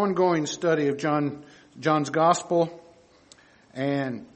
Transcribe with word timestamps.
ongoing 0.00 0.46
study 0.46 0.88
of 0.88 0.96
John, 0.96 1.44
John's 1.78 2.08
Gospel, 2.08 2.82
and 3.74 4.26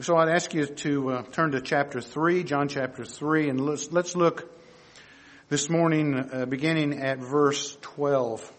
so 0.00 0.16
I'd 0.16 0.30
ask 0.30 0.54
you 0.54 0.64
to 0.64 1.10
uh, 1.10 1.22
turn 1.24 1.50
to 1.50 1.60
chapter 1.60 2.00
3, 2.00 2.44
John 2.44 2.68
chapter 2.68 3.04
3, 3.04 3.50
and 3.50 3.60
let's, 3.60 3.92
let's 3.92 4.16
look 4.16 4.50
this 5.50 5.68
morning 5.68 6.18
uh, 6.18 6.46
beginning 6.46 6.98
at 7.02 7.18
verse 7.18 7.76
12. 7.82 8.50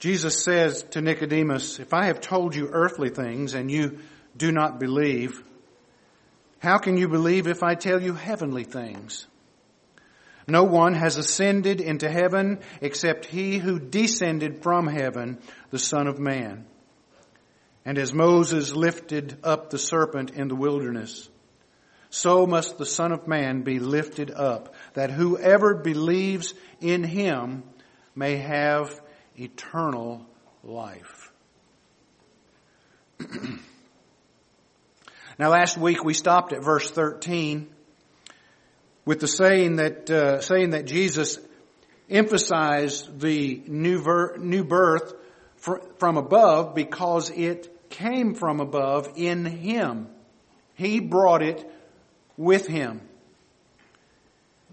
Jesus 0.00 0.42
says 0.42 0.82
to 0.90 1.00
Nicodemus, 1.00 1.78
If 1.78 1.94
I 1.94 2.06
have 2.06 2.20
told 2.20 2.56
you 2.56 2.68
earthly 2.72 3.10
things 3.10 3.54
and 3.54 3.70
you 3.70 4.00
do 4.36 4.50
not 4.50 4.80
believe, 4.80 5.40
how 6.58 6.78
can 6.78 6.96
you 6.96 7.06
believe 7.06 7.46
if 7.46 7.62
I 7.62 7.76
tell 7.76 8.02
you 8.02 8.14
heavenly 8.14 8.64
things? 8.64 9.28
No 10.48 10.64
one 10.64 10.94
has 10.94 11.18
ascended 11.18 11.82
into 11.82 12.10
heaven 12.10 12.60
except 12.80 13.26
he 13.26 13.58
who 13.58 13.78
descended 13.78 14.62
from 14.62 14.86
heaven, 14.86 15.38
the 15.70 15.78
Son 15.78 16.06
of 16.06 16.18
Man. 16.18 16.64
And 17.84 17.98
as 17.98 18.14
Moses 18.14 18.72
lifted 18.72 19.36
up 19.44 19.68
the 19.68 19.78
serpent 19.78 20.30
in 20.30 20.48
the 20.48 20.54
wilderness, 20.54 21.28
so 22.08 22.46
must 22.46 22.78
the 22.78 22.86
Son 22.86 23.12
of 23.12 23.28
Man 23.28 23.60
be 23.60 23.78
lifted 23.78 24.30
up, 24.30 24.74
that 24.94 25.10
whoever 25.10 25.74
believes 25.74 26.54
in 26.80 27.04
him 27.04 27.62
may 28.14 28.36
have 28.36 28.98
eternal 29.38 30.24
life. 30.64 31.30
now 35.38 35.50
last 35.50 35.76
week 35.76 36.02
we 36.02 36.14
stopped 36.14 36.54
at 36.54 36.64
verse 36.64 36.90
13 36.90 37.68
with 39.08 39.20
the 39.20 39.26
saying 39.26 39.76
that, 39.76 40.10
uh, 40.10 40.38
saying 40.42 40.68
that 40.72 40.84
Jesus 40.84 41.38
emphasized 42.10 43.18
the 43.18 43.62
new, 43.66 44.02
ver- 44.02 44.36
new 44.36 44.62
birth 44.62 45.14
fr- 45.56 45.78
from 45.96 46.18
above 46.18 46.74
because 46.74 47.30
it 47.30 47.88
came 47.88 48.34
from 48.34 48.60
above 48.60 49.08
in 49.16 49.46
Him. 49.46 50.08
He 50.74 51.00
brought 51.00 51.40
it 51.40 51.66
with 52.36 52.66
Him. 52.66 53.00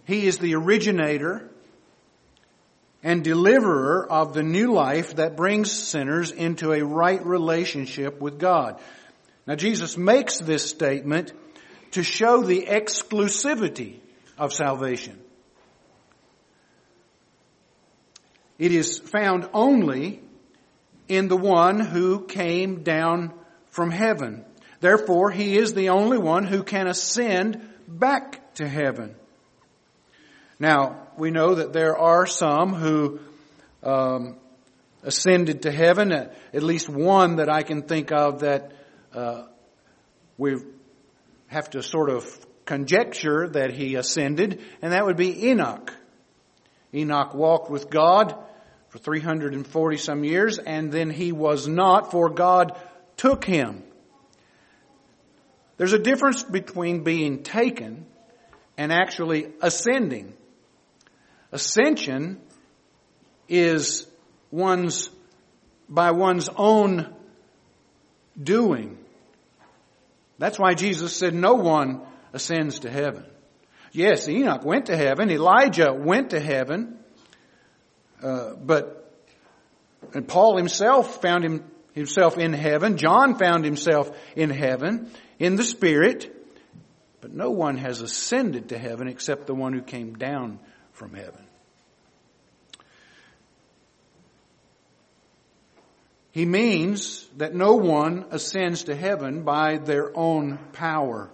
He 0.03 0.27
is 0.27 0.37
the 0.37 0.55
originator 0.55 1.49
and 3.03 3.23
deliverer 3.23 4.05
of 4.05 4.33
the 4.33 4.43
new 4.43 4.73
life 4.73 5.15
that 5.15 5.37
brings 5.37 5.71
sinners 5.71 6.33
into 6.33 6.73
a 6.73 6.83
right 6.83 7.25
relationship 7.25 8.19
with 8.19 8.37
God. 8.37 8.81
Now 9.47 9.55
Jesus 9.55 9.95
makes 9.95 10.39
this 10.39 10.69
statement 10.69 11.31
to 11.91 12.03
show 12.03 12.43
the 12.43 12.65
exclusivity 12.65 14.01
of 14.37 14.53
salvation. 14.53 15.19
It 18.57 18.71
is 18.71 18.99
found 18.99 19.49
only 19.53 20.21
in 21.07 21.27
the 21.27 21.37
one 21.37 21.79
who 21.79 22.25
came 22.25 22.83
down 22.83 23.33
from 23.67 23.91
heaven. 23.91 24.45
Therefore, 24.79 25.31
he 25.31 25.57
is 25.57 25.73
the 25.73 25.89
only 25.89 26.17
one 26.17 26.45
who 26.45 26.63
can 26.63 26.87
ascend 26.87 27.67
back 27.87 28.53
to 28.55 28.67
heaven. 28.67 29.15
Now, 30.59 31.07
we 31.17 31.31
know 31.31 31.55
that 31.55 31.73
there 31.73 31.97
are 31.97 32.25
some 32.25 32.73
who 32.73 33.19
um, 33.83 34.37
ascended 35.03 35.63
to 35.63 35.71
heaven, 35.71 36.11
at 36.11 36.63
least 36.63 36.89
one 36.89 37.37
that 37.37 37.49
I 37.49 37.63
can 37.63 37.83
think 37.83 38.11
of 38.11 38.39
that 38.39 38.73
uh, 39.13 39.43
we 40.37 40.55
have 41.47 41.69
to 41.71 41.83
sort 41.83 42.09
of 42.09 42.44
conjecture 42.65 43.47
that 43.49 43.71
he 43.71 43.95
ascended, 43.95 44.61
and 44.81 44.91
that 44.91 45.05
would 45.05 45.17
be 45.17 45.49
Enoch. 45.49 45.93
Enoch 46.93 47.33
walked 47.33 47.69
with 47.69 47.89
God 47.89 48.35
for 48.89 48.97
340 48.97 49.97
some 49.97 50.23
years, 50.23 50.57
and 50.57 50.91
then 50.91 51.09
he 51.09 51.31
was 51.31 51.67
not, 51.67 52.11
for 52.11 52.29
God 52.29 52.77
took 53.17 53.45
him. 53.45 53.83
There's 55.77 55.93
a 55.93 55.99
difference 55.99 56.43
between 56.43 57.03
being 57.03 57.43
taken 57.43 58.05
and 58.77 58.91
actually 58.91 59.51
ascending. 59.61 60.33
Ascension 61.51 62.39
is 63.47 64.07
one's, 64.51 65.09
by 65.89 66.11
one's 66.11 66.49
own 66.55 67.13
doing. 68.41 68.97
That's 70.37 70.59
why 70.59 70.73
Jesus 70.73 71.15
said 71.15 71.33
no 71.33 71.55
one 71.55 72.01
ascends 72.35 72.79
to 72.79 72.89
heaven. 72.91 73.25
Yes, 73.93 74.27
Enoch 74.27 74.65
went 74.65 74.87
to 74.87 74.97
heaven. 74.97 75.31
Elijah 75.31 75.93
went 75.93 76.31
to 76.31 76.39
heaven. 76.39 76.99
Uh, 78.21 78.55
but, 78.55 79.09
and 80.13 80.27
Paul 80.27 80.57
himself 80.57 81.21
found 81.21 81.45
him, 81.45 81.63
himself 81.93 82.37
in 82.37 82.51
heaven. 82.51 82.97
John 82.97 83.39
found 83.39 83.63
himself 83.63 84.15
in 84.35 84.49
heaven, 84.49 85.09
in 85.39 85.55
the 85.55 85.63
Spirit. 85.63 86.31
But 87.21 87.33
no 87.33 87.51
one 87.51 87.77
has 87.77 88.01
ascended 88.01 88.69
to 88.69 88.77
heaven 88.77 89.07
except 89.07 89.47
the 89.47 89.55
one 89.55 89.71
who 89.71 89.81
came 89.81 90.15
down 90.15 90.59
from 90.91 91.13
heaven. 91.13 91.43
He 96.31 96.45
means 96.45 97.25
that 97.37 97.55
no 97.55 97.75
one 97.75 98.25
ascends 98.29 98.83
to 98.83 98.95
heaven 98.95 99.43
by 99.43 99.77
their 99.77 100.11
own 100.17 100.59
power. 100.73 101.31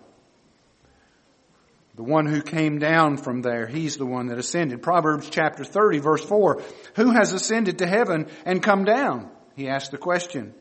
The 2.01 2.09
one 2.11 2.25
who 2.25 2.41
came 2.41 2.79
down 2.79 3.17
from 3.17 3.43
there, 3.43 3.67
he's 3.67 3.95
the 3.95 4.07
one 4.07 4.25
that 4.29 4.39
ascended. 4.39 4.81
Proverbs 4.81 5.29
chapter 5.29 5.63
30 5.63 5.99
verse 5.99 6.25
4. 6.25 6.63
Who 6.95 7.11
has 7.11 7.31
ascended 7.31 7.77
to 7.77 7.85
heaven 7.85 8.25
and 8.43 8.63
come 8.63 8.85
down? 8.85 9.29
He 9.55 9.67
asked 9.67 9.91
the 9.91 9.99
question. 9.99 10.55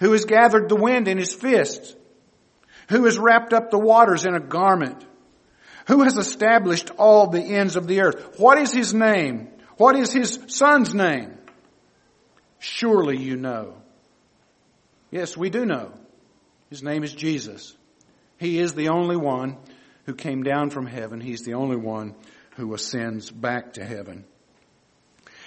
Who 0.00 0.10
has 0.10 0.24
gathered 0.24 0.68
the 0.68 0.74
wind 0.74 1.06
in 1.06 1.16
his 1.16 1.32
fist? 1.32 1.96
Who 2.88 3.04
has 3.04 3.20
wrapped 3.20 3.52
up 3.52 3.70
the 3.70 3.78
waters 3.78 4.24
in 4.24 4.34
a 4.34 4.40
garment? 4.40 5.06
Who 5.86 6.02
has 6.02 6.18
established 6.18 6.90
all 6.98 7.28
the 7.28 7.40
ends 7.40 7.76
of 7.76 7.86
the 7.86 8.00
earth? 8.00 8.40
What 8.40 8.58
is 8.58 8.72
his 8.72 8.92
name? 8.92 9.46
What 9.76 9.94
is 9.94 10.12
his 10.12 10.40
son's 10.48 10.92
name? 10.92 11.38
Surely 12.58 13.16
you 13.16 13.36
know. 13.36 13.76
Yes, 15.12 15.36
we 15.36 15.50
do 15.50 15.64
know. 15.64 15.92
His 16.68 16.82
name 16.82 17.04
is 17.04 17.14
Jesus. 17.14 17.76
He 18.38 18.58
is 18.58 18.74
the 18.74 18.88
only 18.88 19.16
one 19.16 19.56
who 20.06 20.14
came 20.14 20.42
down 20.42 20.70
from 20.70 20.86
heaven. 20.86 21.20
He's 21.20 21.42
the 21.42 21.54
only 21.54 21.76
one 21.76 22.14
who 22.56 22.74
ascends 22.74 23.30
back 23.30 23.74
to 23.74 23.84
heaven. 23.84 24.24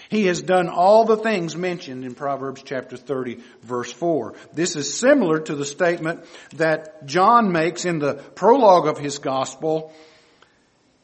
He 0.09 0.25
has 0.27 0.41
done 0.41 0.69
all 0.69 1.05
the 1.05 1.17
things 1.17 1.55
mentioned 1.55 2.05
in 2.05 2.13
Proverbs 2.13 2.61
chapter 2.63 2.97
30 2.97 3.39
verse 3.61 3.91
4. 3.91 4.35
This 4.53 4.75
is 4.75 4.93
similar 4.93 5.39
to 5.39 5.55
the 5.55 5.65
statement 5.65 6.25
that 6.55 7.05
John 7.07 7.51
makes 7.51 7.85
in 7.85 7.99
the 7.99 8.13
prologue 8.13 8.87
of 8.87 8.99
his 8.99 9.17
gospel 9.17 9.91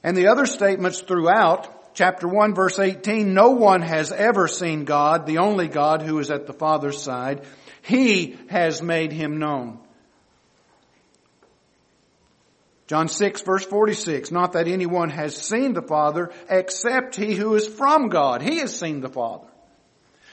and 0.04 0.16
the 0.16 0.28
other 0.28 0.46
statements 0.46 1.02
throughout 1.02 1.96
chapter 1.96 2.28
1 2.28 2.54
verse 2.54 2.80
18, 2.80 3.34
no 3.34 3.52
one 3.52 3.82
has 3.82 4.12
ever 4.12 4.48
seen 4.48 4.86
God, 4.86 5.26
the 5.26 5.40
only 5.40 5.68
God 5.68 6.02
who 6.02 6.20
is 6.20 6.32
at 6.32 6.46
the 6.46 6.54
Father's 6.54 7.02
side. 7.02 7.46
He 7.82 8.38
has 8.50 8.82
made 8.82 9.12
him 9.12 9.40
known. 9.40 9.80
John 12.90 13.08
6 13.08 13.42
verse 13.42 13.64
46, 13.66 14.32
not 14.32 14.54
that 14.54 14.68
anyone 14.68 15.12
has 15.12 15.38
seen 15.38 15.74
the 15.74 15.82
Father 15.84 16.32
except 16.50 17.16
he 17.16 17.36
who 17.36 17.54
is 17.54 17.68
from 17.68 18.10
God. 18.10 18.42
He 18.42 18.58
has 18.58 18.76
seen 18.76 19.00
the 19.00 19.10
Father. 19.10 19.46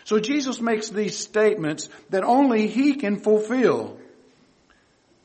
So 0.05 0.19
Jesus 0.19 0.59
makes 0.59 0.89
these 0.89 1.19
statements 1.19 1.91
that 2.09 2.25
only 2.25 2.67
he 2.67 2.95
can 2.95 3.19
fulfill. 3.19 3.99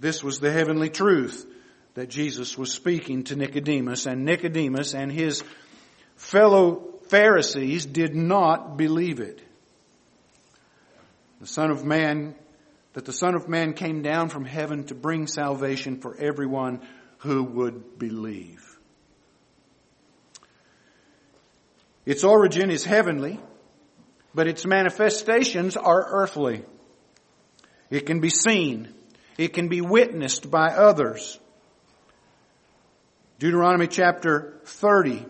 This 0.01 0.21
was 0.21 0.41
the 0.41 0.51
heavenly 0.51 0.89
truth 0.89 1.47
that 1.93 2.09
Jesus 2.09 2.57
was 2.57 2.73
speaking 2.73 3.23
to 3.25 3.37
Nicodemus 3.37 4.07
and 4.07 4.25
Nicodemus 4.25 4.93
and 4.93 5.09
his 5.09 5.41
fellow 6.17 6.95
Pharisees 7.07 7.85
did 7.85 8.13
not 8.13 8.75
believe 8.75 9.21
it. 9.21 9.39
The 11.39 11.47
Son 11.47 11.71
of 11.71 11.85
Man, 11.85 12.35
that 12.91 13.05
the 13.05 13.13
Son 13.13 13.35
of 13.35 13.47
Man 13.47 13.71
came 13.71 14.01
down 14.01 14.27
from 14.27 14.43
heaven 14.43 14.83
to 14.87 14.95
bring 14.95 15.27
salvation 15.27 16.01
for 16.01 16.17
everyone 16.17 16.81
who 17.21 17.43
would 17.43 17.99
believe. 17.99 18.67
Its 22.05 22.23
origin 22.23 22.71
is 22.71 22.83
heavenly, 22.83 23.39
but 24.33 24.47
its 24.47 24.65
manifestations 24.65 25.77
are 25.77 26.03
earthly. 26.09 26.63
It 27.89 28.05
can 28.05 28.21
be 28.21 28.29
seen. 28.29 28.89
It 29.37 29.53
can 29.53 29.67
be 29.67 29.81
witnessed 29.81 30.49
by 30.49 30.69
others. 30.69 31.39
Deuteronomy 33.37 33.87
chapter 33.87 34.59
30. 34.65 35.25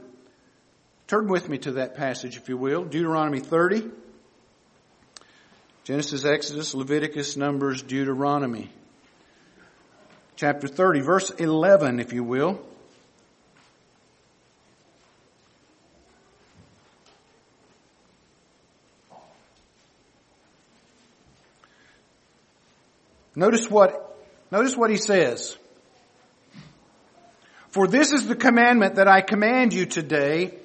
Turn 1.08 1.28
with 1.28 1.50
me 1.50 1.58
to 1.60 1.74
that 1.74 1.96
passage 1.96 2.38
if 2.38 2.48
you 2.48 2.56
will. 2.56 2.86
Deuteronomy 2.86 3.42
30. 3.42 3.90
Genesis, 5.84 6.24
Exodus, 6.24 6.74
Leviticus, 6.74 7.36
Numbers, 7.36 7.82
Deuteronomy 7.82 8.70
chapter 10.42 10.68
30, 10.68 11.02
verse 11.02 11.30
11, 11.30 12.00
if 12.00 12.14
you 12.14 12.24
will. 12.24 12.60
Notice 23.36 23.70
what, 23.70 24.18
notice 24.50 24.76
what 24.76 24.90
he 24.90 24.98
says. 24.98 25.56
For 27.70 27.86
this 27.88 28.12
is 28.12 28.26
the 28.26 28.36
commandment 28.36 28.96
that 28.96 29.08
I 29.08 29.22
command 29.22 29.74
you 29.74 29.86
today. 29.86 30.56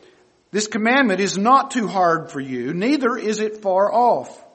This 0.52 0.68
commandment 0.68 1.20
is 1.20 1.36
not 1.36 1.70
too 1.70 1.86
hard 1.86 2.30
for 2.30 2.40
you, 2.40 2.72
neither 2.72 3.18
is 3.18 3.40
it 3.40 3.58
far 3.58 3.92
off. 3.92 4.45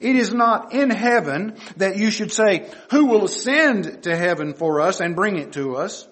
It 0.00 0.16
is 0.16 0.32
not 0.32 0.72
in 0.72 0.90
heaven 0.90 1.56
that 1.76 1.96
you 1.96 2.10
should 2.10 2.32
say, 2.32 2.70
who 2.90 3.06
will 3.06 3.24
ascend 3.24 4.02
to 4.04 4.16
heaven 4.16 4.54
for 4.54 4.80
us 4.80 5.00
and 5.00 5.16
bring 5.16 5.36
it 5.38 5.52
to 5.52 5.76
us, 5.76 6.06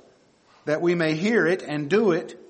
that 0.65 0.81
we 0.81 0.95
may 0.95 1.15
hear 1.15 1.47
it 1.47 1.63
and 1.63 1.89
do 1.89 2.13
it. 2.13 2.41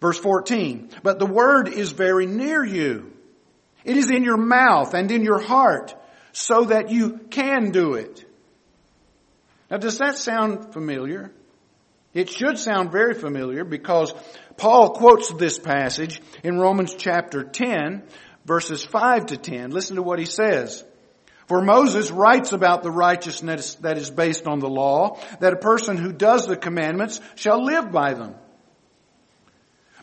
Verse 0.00 0.18
14, 0.18 0.90
but 1.02 1.18
the 1.18 1.26
word 1.26 1.68
is 1.68 1.92
very 1.92 2.26
near 2.26 2.64
you. 2.64 3.12
It 3.84 3.96
is 3.96 4.10
in 4.10 4.24
your 4.24 4.38
mouth 4.38 4.94
and 4.94 5.10
in 5.10 5.22
your 5.22 5.40
heart 5.40 5.94
so 6.32 6.64
that 6.64 6.90
you 6.90 7.18
can 7.30 7.70
do 7.70 7.94
it. 7.94 8.24
Now 9.70 9.76
does 9.76 9.98
that 9.98 10.16
sound 10.16 10.72
familiar? 10.72 11.32
It 12.12 12.28
should 12.28 12.58
sound 12.58 12.90
very 12.90 13.14
familiar 13.14 13.64
because 13.64 14.12
Paul 14.56 14.94
quotes 14.94 15.32
this 15.32 15.58
passage 15.58 16.20
in 16.42 16.58
Romans 16.58 16.94
chapter 16.94 17.44
10 17.44 18.02
verses 18.50 18.82
5 18.82 19.26
to 19.26 19.36
10. 19.36 19.70
Listen 19.70 19.94
to 19.94 20.02
what 20.02 20.18
he 20.18 20.24
says. 20.24 20.82
For 21.46 21.62
Moses 21.62 22.10
writes 22.10 22.50
about 22.50 22.82
the 22.82 22.90
righteousness 22.90 23.76
that 23.76 23.96
is 23.96 24.10
based 24.10 24.48
on 24.48 24.58
the 24.58 24.68
law, 24.68 25.20
that 25.38 25.52
a 25.52 25.56
person 25.70 25.96
who 25.96 26.12
does 26.12 26.48
the 26.48 26.56
commandments 26.56 27.20
shall 27.36 27.64
live 27.64 27.92
by 27.92 28.14
them. 28.14 28.34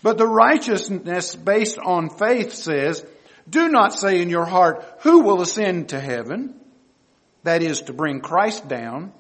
But 0.02 0.18
the 0.18 0.26
righteousness 0.26 1.36
based 1.36 1.78
on 1.78 2.10
faith 2.10 2.54
says, 2.54 3.06
do 3.50 3.68
not 3.68 3.94
say 3.94 4.22
in 4.22 4.30
your 4.30 4.46
heart, 4.46 4.86
who 5.02 5.24
will 5.24 5.42
ascend 5.42 5.90
to 5.90 6.00
heaven? 6.00 6.56
That 7.44 7.62
is 7.62 7.82
to 7.82 7.94
bring 7.94 8.22
Christ 8.22 8.66
down. 8.70 9.12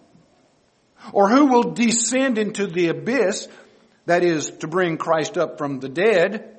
Or 1.11 1.27
who 1.27 1.47
will 1.47 1.73
descend 1.73 2.37
into 2.37 2.65
the 2.65 2.87
abyss? 2.87 3.49
That 4.05 4.23
is 4.23 4.51
to 4.59 4.69
bring 4.69 4.95
Christ 4.95 5.37
up 5.37 5.57
from 5.57 5.81
the 5.81 5.89
dead. 5.89 6.56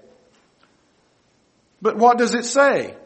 But 1.80 1.96
what 1.96 2.18
does 2.18 2.34
it 2.34 2.44
say? 2.44 2.96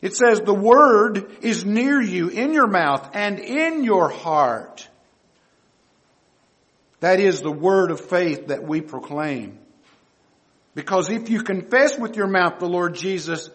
It 0.00 0.16
says 0.16 0.40
the 0.40 0.54
word 0.54 1.30
is 1.42 1.64
near 1.64 2.00
you 2.00 2.28
in 2.28 2.52
your 2.52 2.66
mouth 2.66 3.10
and 3.12 3.38
in 3.38 3.84
your 3.84 4.08
heart. 4.08 4.88
That 7.00 7.20
is 7.20 7.40
the 7.40 7.52
word 7.52 7.90
of 7.90 8.00
faith 8.00 8.48
that 8.48 8.62
we 8.62 8.80
proclaim. 8.80 9.58
Because 10.74 11.10
if 11.10 11.28
you 11.28 11.42
confess 11.42 11.98
with 11.98 12.16
your 12.16 12.28
mouth 12.28 12.58
the 12.58 12.68
Lord 12.68 12.94
Jesus, 12.94 13.50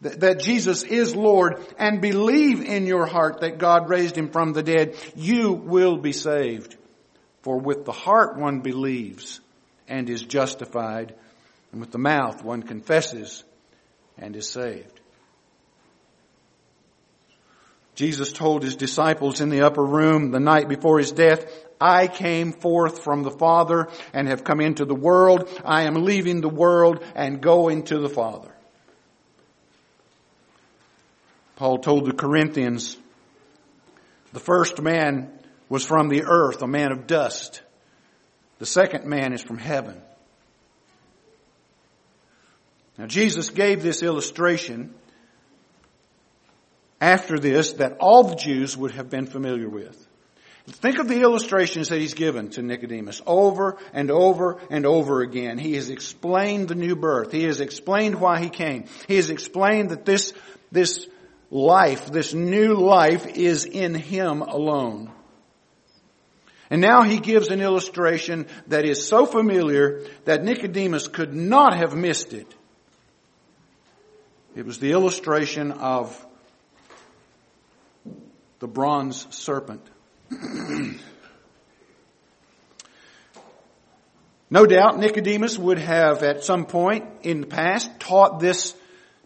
that 0.00 0.40
Jesus 0.40 0.82
is 0.82 1.14
Lord 1.14 1.60
and 1.78 2.00
believe 2.00 2.62
in 2.62 2.86
your 2.86 3.06
heart 3.06 3.40
that 3.40 3.58
God 3.58 3.88
raised 3.88 4.16
him 4.16 4.30
from 4.30 4.52
the 4.52 4.62
dead, 4.62 4.96
you 5.14 5.52
will 5.52 5.98
be 5.98 6.12
saved. 6.12 6.76
For 7.42 7.58
with 7.58 7.84
the 7.84 7.92
heart 7.92 8.38
one 8.38 8.60
believes 8.60 9.40
and 9.86 10.08
is 10.08 10.22
justified, 10.22 11.14
and 11.72 11.80
with 11.80 11.90
the 11.90 11.98
mouth 11.98 12.42
one 12.42 12.62
confesses 12.62 13.44
and 14.20 14.36
is 14.36 14.48
saved. 14.48 15.00
Jesus 17.94 18.32
told 18.32 18.62
his 18.62 18.76
disciples 18.76 19.40
in 19.40 19.50
the 19.50 19.62
upper 19.62 19.84
room 19.84 20.30
the 20.30 20.40
night 20.40 20.68
before 20.68 20.98
his 20.98 21.12
death, 21.12 21.44
I 21.80 22.06
came 22.06 22.52
forth 22.52 23.02
from 23.02 23.22
the 23.22 23.30
Father 23.30 23.88
and 24.12 24.28
have 24.28 24.44
come 24.44 24.60
into 24.60 24.84
the 24.84 24.94
world. 24.94 25.48
I 25.64 25.82
am 25.82 26.04
leaving 26.04 26.40
the 26.40 26.48
world 26.48 27.04
and 27.14 27.40
going 27.40 27.84
to 27.84 27.98
the 27.98 28.08
Father. 28.08 28.54
Paul 31.56 31.78
told 31.78 32.06
the 32.06 32.14
Corinthians, 32.14 32.96
the 34.32 34.40
first 34.40 34.80
man 34.80 35.30
was 35.68 35.84
from 35.84 36.08
the 36.08 36.24
earth, 36.24 36.62
a 36.62 36.66
man 36.66 36.92
of 36.92 37.06
dust. 37.06 37.60
The 38.58 38.66
second 38.66 39.04
man 39.04 39.32
is 39.32 39.42
from 39.42 39.58
heaven. 39.58 40.00
Now 43.00 43.06
Jesus 43.06 43.48
gave 43.48 43.82
this 43.82 44.02
illustration 44.02 44.94
after 47.00 47.38
this 47.38 47.72
that 47.74 47.96
all 47.98 48.24
the 48.24 48.36
Jews 48.36 48.76
would 48.76 48.90
have 48.90 49.08
been 49.08 49.24
familiar 49.24 49.70
with. 49.70 50.06
Think 50.66 50.98
of 50.98 51.08
the 51.08 51.22
illustrations 51.22 51.88
that 51.88 51.98
he's 51.98 52.12
given 52.12 52.50
to 52.50 52.62
Nicodemus 52.62 53.22
over 53.26 53.78
and 53.94 54.10
over 54.10 54.60
and 54.68 54.84
over 54.84 55.22
again. 55.22 55.56
He 55.56 55.76
has 55.76 55.88
explained 55.88 56.68
the 56.68 56.74
new 56.74 56.94
birth. 56.94 57.32
He 57.32 57.44
has 57.44 57.62
explained 57.62 58.20
why 58.20 58.38
he 58.38 58.50
came. 58.50 58.84
He 59.08 59.16
has 59.16 59.30
explained 59.30 59.92
that 59.92 60.04
this, 60.04 60.34
this 60.70 61.06
life, 61.50 62.12
this 62.12 62.34
new 62.34 62.74
life 62.74 63.26
is 63.26 63.64
in 63.64 63.94
him 63.94 64.42
alone. 64.42 65.10
And 66.68 66.82
now 66.82 67.00
he 67.04 67.18
gives 67.18 67.48
an 67.48 67.62
illustration 67.62 68.46
that 68.66 68.84
is 68.84 69.08
so 69.08 69.24
familiar 69.24 70.02
that 70.26 70.44
Nicodemus 70.44 71.08
could 71.08 71.32
not 71.32 71.74
have 71.78 71.96
missed 71.96 72.34
it. 72.34 72.54
It 74.60 74.66
was 74.66 74.78
the 74.78 74.92
illustration 74.92 75.72
of 75.72 76.14
the 78.58 78.68
bronze 78.68 79.26
serpent. 79.30 79.80
no 84.50 84.66
doubt 84.66 84.98
Nicodemus 84.98 85.58
would 85.58 85.78
have 85.78 86.22
at 86.22 86.44
some 86.44 86.66
point 86.66 87.06
in 87.22 87.40
the 87.40 87.46
past 87.46 87.88
taught 88.00 88.38
this 88.38 88.74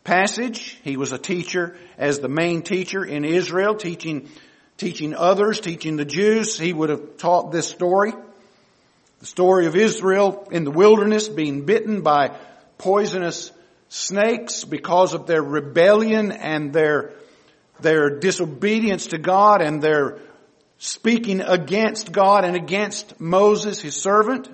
passage. 0.04 0.78
He 0.84 0.96
was 0.96 1.10
a 1.10 1.19
teacher 1.19 1.76
as 1.98 2.20
the 2.20 2.28
main 2.28 2.62
teacher 2.62 3.04
in 3.04 3.25
Israel, 3.25 3.75
teaching, 3.75 4.28
teaching 4.76 5.16
others, 5.16 5.58
teaching 5.58 5.96
the 5.96 6.04
Jews. 6.04 6.56
He 6.56 6.72
would 6.72 6.90
have 6.90 7.16
taught 7.16 7.50
this 7.50 7.66
story. 7.66 8.12
The 9.19 9.26
story 9.26 9.66
of 9.66 9.75
Israel 9.75 10.46
in 10.52 10.62
the 10.62 10.70
wilderness 10.70 11.28
being 11.28 11.64
bitten 11.64 12.02
by 12.02 12.37
poisonous 12.78 13.50
snakes 13.94 14.64
because 14.64 15.14
of 15.14 15.26
their 15.26 15.43
rebellion 15.43 16.32
and 16.32 16.73
their, 16.73 17.12
their 17.81 18.19
disobedience 18.19 19.08
to 19.08 19.19
God 19.19 19.62
and 19.62 19.81
their 19.81 20.19
speaking 20.79 21.41
against 21.41 22.11
God 22.11 22.44
and 22.44 22.56
against 22.56 23.20
Moses, 23.20 23.81
his 23.81 23.94
servant. 23.94 24.49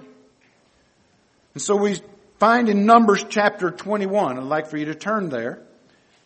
And 1.55 1.63
so 1.63 1.75
we 1.75 1.97
find 2.39 2.69
in 2.69 2.85
Numbers 2.85 3.25
chapter 3.29 3.71
21, 3.71 4.39
I'd 4.39 4.45
like 4.45 4.69
for 4.69 4.77
you 4.77 4.87
to 4.87 4.95
turn 4.95 5.31
there. 5.31 5.63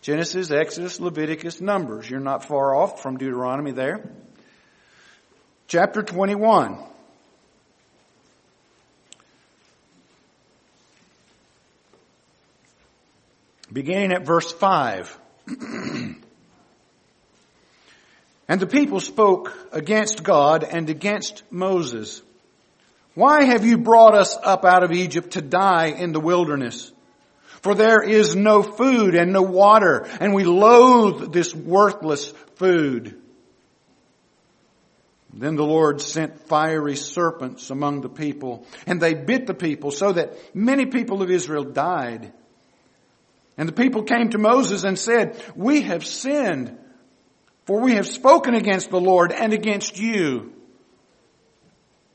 Genesis, 0.03 0.50
Exodus, 0.50 0.99
Leviticus, 0.99 1.61
Numbers. 1.61 2.11
You're 2.11 2.21
not 2.21 2.45
far 2.45 2.75
off 2.75 3.00
from 3.00 3.17
Deuteronomy 3.17 3.71
there. 3.71 4.11
Chapter 5.69 6.03
21. 6.03 6.79
Beginning 13.75 14.12
at 14.12 14.25
verse 14.25 14.50
5. 14.52 15.19
and 15.49 16.16
the 18.49 18.66
people 18.66 19.00
spoke 19.00 19.52
against 19.73 20.23
God 20.23 20.64
and 20.64 20.88
against 20.88 21.43
Moses. 21.50 22.23
Why 23.14 23.45
have 23.45 23.66
you 23.66 23.76
brought 23.76 24.14
us 24.14 24.38
up 24.43 24.64
out 24.64 24.85
of 24.85 24.93
Egypt 24.93 25.33
to 25.33 25.43
die 25.43 25.88
in 25.88 26.12
the 26.12 26.21
wilderness? 26.21 26.93
For 27.62 27.75
there 27.75 28.02
is 28.02 28.37
no 28.37 28.62
food 28.62 29.14
and 29.14 29.33
no 29.33 29.43
water, 29.43 30.07
and 30.21 30.35
we 30.35 30.45
loathe 30.45 31.33
this 31.33 31.54
worthless 31.54 32.28
food. 32.57 33.21
Then 35.33 35.57
the 35.57 35.64
Lord 35.64 36.00
sent 36.00 36.47
fiery 36.47 36.95
serpents 36.95 37.71
among 37.71 38.02
the 38.02 38.09
people, 38.09 38.66
and 38.87 39.00
they 39.00 39.14
bit 39.14 39.49
the 39.49 39.54
people 39.54 39.90
so 39.90 40.12
that 40.12 40.54
many 40.54 40.87
people 40.87 41.23
of 41.23 41.31
Israel 41.31 41.64
died. 41.64 42.33
And 43.57 43.69
the 43.69 43.73
people 43.73 44.03
came 44.03 44.31
to 44.31 44.39
Moses 44.39 44.85
and 44.85 44.99
said, 44.99 45.41
we 45.55 45.83
have 45.83 46.05
sinned, 46.05 46.77
for 47.67 47.81
we 47.81 47.95
have 47.95 48.07
spoken 48.07 48.55
against 48.55 48.91
the 48.91 49.01
Lord 49.01 49.33
and 49.33 49.53
against 49.53 49.99
you. 49.99 50.53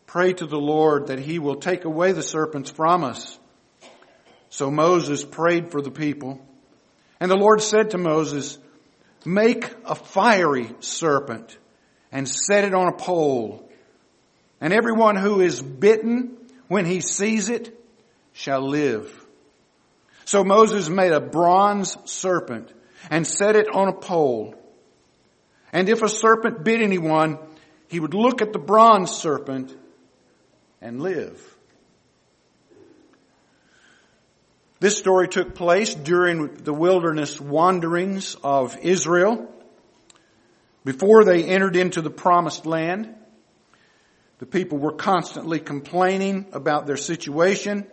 Pray 0.06 0.34
to 0.34 0.46
the 0.46 0.60
Lord 0.60 1.08
that 1.08 1.20
he 1.20 1.40
will 1.40 1.56
take 1.56 1.86
away 1.86 2.12
the 2.12 2.24
serpents 2.24 2.70
from 2.70 3.04
us. 3.04 3.38
So 4.50 4.72
Moses 4.72 5.24
prayed 5.24 5.72
for 5.72 5.82
the 5.82 5.92
people. 5.92 6.46
And 7.20 7.30
the 7.30 7.38
Lord 7.38 7.62
said 7.62 7.92
to 7.92 7.98
Moses, 7.98 8.58
make 9.26 9.70
a 9.86 9.96
fiery 9.96 10.74
serpent 10.80 11.58
and 12.12 12.28
set 12.28 12.64
it 12.64 12.74
on 12.74 12.88
a 12.88 12.96
pole. 12.96 13.70
And 14.60 14.74
everyone 14.74 15.16
who 15.16 15.42
is 15.42 15.62
bitten 15.62 16.38
when 16.68 16.86
he 16.86 17.02
sees 17.02 17.50
it 17.50 17.80
shall 18.34 18.68
live. 18.68 19.19
So 20.30 20.44
Moses 20.44 20.90
made 20.90 21.12
a 21.12 21.20
bronze 21.20 21.98
serpent 22.06 22.72
and 23.10 23.26
set 23.26 23.56
it 23.56 23.68
on 23.68 23.88
a 23.88 23.94
pole. 23.94 24.54
And 25.74 25.90
if 25.90 26.04
a 26.04 26.08
serpent 26.08 26.64
bit 26.64 26.84
anyone, 26.84 27.40
he 27.88 28.00
would 28.00 28.14
look 28.14 28.44
at 28.44 28.54
the 28.54 28.60
bronze 28.60 29.10
serpent 29.10 29.76
and 30.82 31.02
live. 31.02 31.44
This 34.80 35.00
story 35.00 35.28
took 35.28 35.56
place 35.56 35.96
during 35.96 36.58
the 36.58 36.76
wilderness 36.76 37.42
wanderings 37.42 38.36
of 38.44 38.78
Israel. 38.84 39.52
Before 40.86 41.24
they 41.24 41.44
entered 41.44 41.76
into 41.76 42.04
the 42.04 42.12
promised 42.12 42.68
land, 42.68 43.16
the 44.38 44.46
people 44.46 44.78
were 44.78 44.94
constantly 44.94 45.60
complaining 45.60 46.46
about 46.54 46.86
their 46.86 46.98
situation. 46.98 47.88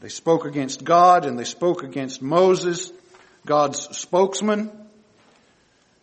They 0.00 0.08
spoke 0.08 0.44
against 0.44 0.84
God 0.84 1.24
and 1.24 1.38
they 1.38 1.44
spoke 1.44 1.82
against 1.82 2.22
Moses, 2.22 2.92
God's 3.44 3.96
spokesman. 3.96 4.70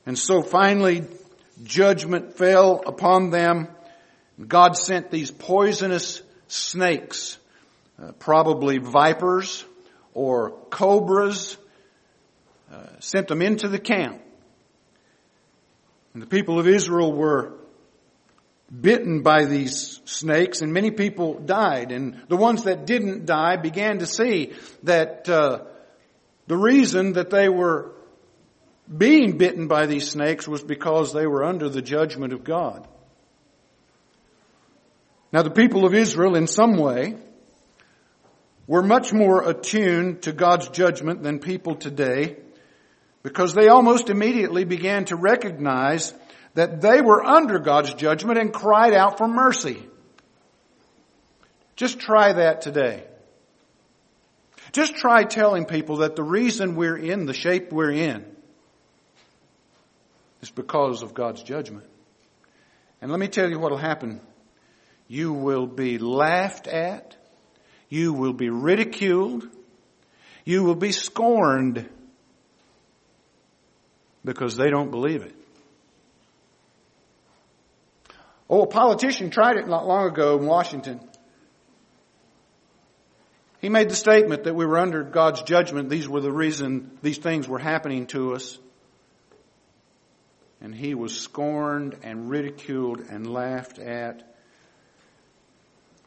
And 0.06 0.20
so 0.20 0.42
finally, 0.42 1.06
judgment 1.64 2.38
fell 2.38 2.84
upon 2.86 3.30
them. 3.30 3.70
God 4.48 4.76
sent 4.76 5.12
these 5.12 5.32
poisonous 5.32 6.22
snakes, 6.48 7.38
uh, 8.02 8.12
probably 8.14 8.80
vipers 8.80 9.64
or 10.14 10.52
cobras, 10.70 11.58
uh, 12.72 12.88
sent 13.00 13.30
them 13.30 13.42
into 13.42 13.70
the 13.70 13.80
camp. 13.80 14.22
And 16.14 16.22
the 16.22 16.28
people 16.28 16.60
of 16.60 16.68
Israel 16.68 17.14
were 17.14 17.54
bitten 18.82 19.22
by 19.22 19.46
these 19.46 20.02
snakes 20.06 20.62
and 20.62 20.74
many 20.74 20.92
people 20.92 21.40
died. 21.40 21.92
And 21.92 22.22
the 22.28 22.38
ones 22.38 22.64
that 22.64 22.86
didn't 22.86 23.26
die 23.26 23.58
began 23.58 24.00
to 24.00 24.06
see 24.06 24.54
that 24.84 25.30
uh, 25.30 25.66
the 26.48 26.58
reason 26.58 27.14
that 27.14 27.30
they 27.30 27.50
were 27.50 27.92
being 28.96 29.38
bitten 29.38 29.68
by 29.68 29.86
these 29.86 30.10
snakes 30.10 30.48
was 30.48 30.62
because 30.62 31.14
they 31.14 31.26
were 31.26 31.44
under 31.44 31.70
the 31.70 31.82
judgment 31.82 32.34
of 32.34 32.44
God. 32.44 32.88
Now 35.32 35.42
the 35.42 35.52
people 35.52 35.86
of 35.86 35.94
Israel 35.94 36.36
in 36.36 36.48
some 36.48 36.78
way 36.78 37.16
were 38.68 38.84
much 38.84 39.14
more 39.14 39.48
attuned 39.48 40.24
to 40.24 40.32
God's 40.32 40.70
judgment 40.70 41.24
than 41.24 41.40
people 41.40 41.76
today 41.76 42.38
because 43.22 43.54
they 43.54 43.68
almost 43.68 44.10
immediately 44.10 44.66
began 44.66 45.06
to 45.06 45.16
recognize 45.16 46.14
that 46.56 46.82
they 46.82 47.02
were 47.02 47.24
under 47.24 47.60
God's 47.60 47.94
judgment 47.94 48.40
and 48.40 48.52
cried 48.52 48.94
out 48.94 49.18
for 49.18 49.28
mercy. 49.28 49.82
Just 51.76 52.00
try 52.00 52.34
that 52.34 52.62
today. 52.62 53.04
Just 54.72 54.96
try 54.96 55.24
telling 55.24 55.66
people 55.66 55.98
that 55.98 56.16
the 56.16 56.24
reason 56.24 56.76
we're 56.76 56.98
in 56.98 57.26
the 57.26 57.34
shape 57.34 57.72
we're 57.72 57.92
in 57.92 58.26
is 60.42 60.50
because 60.50 61.04
of 61.04 61.14
God's 61.14 61.44
judgment. 61.44 61.86
And 63.02 63.12
let 63.12 63.20
me 63.20 63.28
tell 63.28 63.50
you 63.50 63.60
what 63.60 63.72
will 63.72 63.78
happen. 63.78 64.22
You 65.08 65.34
will 65.34 65.68
be 65.68 65.98
laughed 65.98 66.68
at. 66.68 67.16
You 67.90 68.14
will 68.14 68.34
be 68.34 68.50
ridiculed. 68.50 69.48
You 70.46 70.64
will 70.64 70.76
be 70.76 70.92
scorned 70.92 71.90
because 74.24 74.56
they 74.56 74.70
don't 74.70 74.92
believe 74.92 75.22
it. 75.22 75.36
Oh, 78.50 78.62
a 78.64 78.68
politician 78.68 79.30
tried 79.32 79.58
it 79.58 79.68
not 79.68 79.88
long 79.88 80.08
ago 80.08 80.38
in 80.38 80.46
Washington. 80.46 81.00
He 83.60 83.70
made 83.70 83.90
the 83.90 83.96
statement 83.96 84.44
that 84.44 84.54
we 84.54 84.66
were 84.66 84.78
under 84.78 85.04
God's 85.04 85.42
judgment. 85.42 85.90
These 85.90 86.08
were 86.08 86.22
the 86.22 86.32
reason 86.32 87.00
these 87.02 87.18
things 87.18 87.48
were 87.48 87.58
happening 87.58 88.06
to 88.08 88.36
us. 88.36 88.60
And 90.62 90.74
he 90.76 90.94
was 90.94 91.20
scorned 91.20 91.98
and 92.04 92.30
ridiculed 92.30 93.00
and 93.10 93.26
laughed 93.26 93.80
at. 93.80 94.36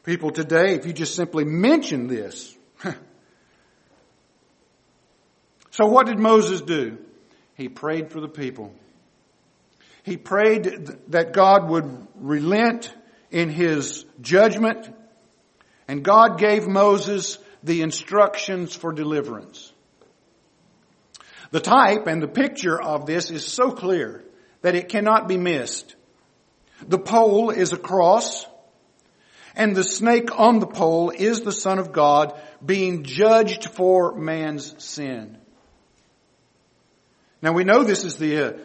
People 0.03 0.31
today, 0.31 0.75
if 0.75 0.85
you 0.85 0.93
just 0.93 1.15
simply 1.15 1.43
mention 1.43 2.07
this. 2.07 2.55
so 5.71 5.85
what 5.87 6.07
did 6.07 6.17
Moses 6.17 6.61
do? 6.61 6.97
He 7.55 7.67
prayed 7.67 8.09
for 8.09 8.21
the 8.21 8.29
people. 8.29 8.73
He 10.03 10.17
prayed 10.17 10.65
that 11.09 11.33
God 11.33 11.69
would 11.69 12.07
relent 12.15 12.93
in 13.31 13.49
his 13.49 14.05
judgment, 14.21 14.93
and 15.87 16.03
God 16.03 16.39
gave 16.39 16.67
Moses 16.67 17.37
the 17.63 17.81
instructions 17.81 18.75
for 18.75 18.91
deliverance. 18.91 19.71
The 21.51 21.59
type 21.59 22.07
and 22.07 22.21
the 22.21 22.27
picture 22.27 22.79
of 22.79 23.05
this 23.05 23.31
is 23.31 23.45
so 23.45 23.71
clear 23.71 24.23
that 24.61 24.75
it 24.75 24.89
cannot 24.89 25.27
be 25.27 25.37
missed. 25.37 25.95
The 26.87 26.99
pole 26.99 27.49
is 27.49 27.73
a 27.73 27.77
cross, 27.77 28.45
and 29.55 29.75
the 29.75 29.83
snake 29.83 30.29
on 30.37 30.59
the 30.59 30.67
pole 30.67 31.09
is 31.09 31.41
the 31.41 31.51
Son 31.51 31.79
of 31.79 31.91
God 31.91 32.39
being 32.65 33.03
judged 33.03 33.65
for 33.65 34.15
man's 34.15 34.81
sin. 34.83 35.37
Now 37.41 37.53
we 37.53 37.63
know 37.63 37.83
this 37.83 38.05
is 38.05 38.17
the 38.17 38.59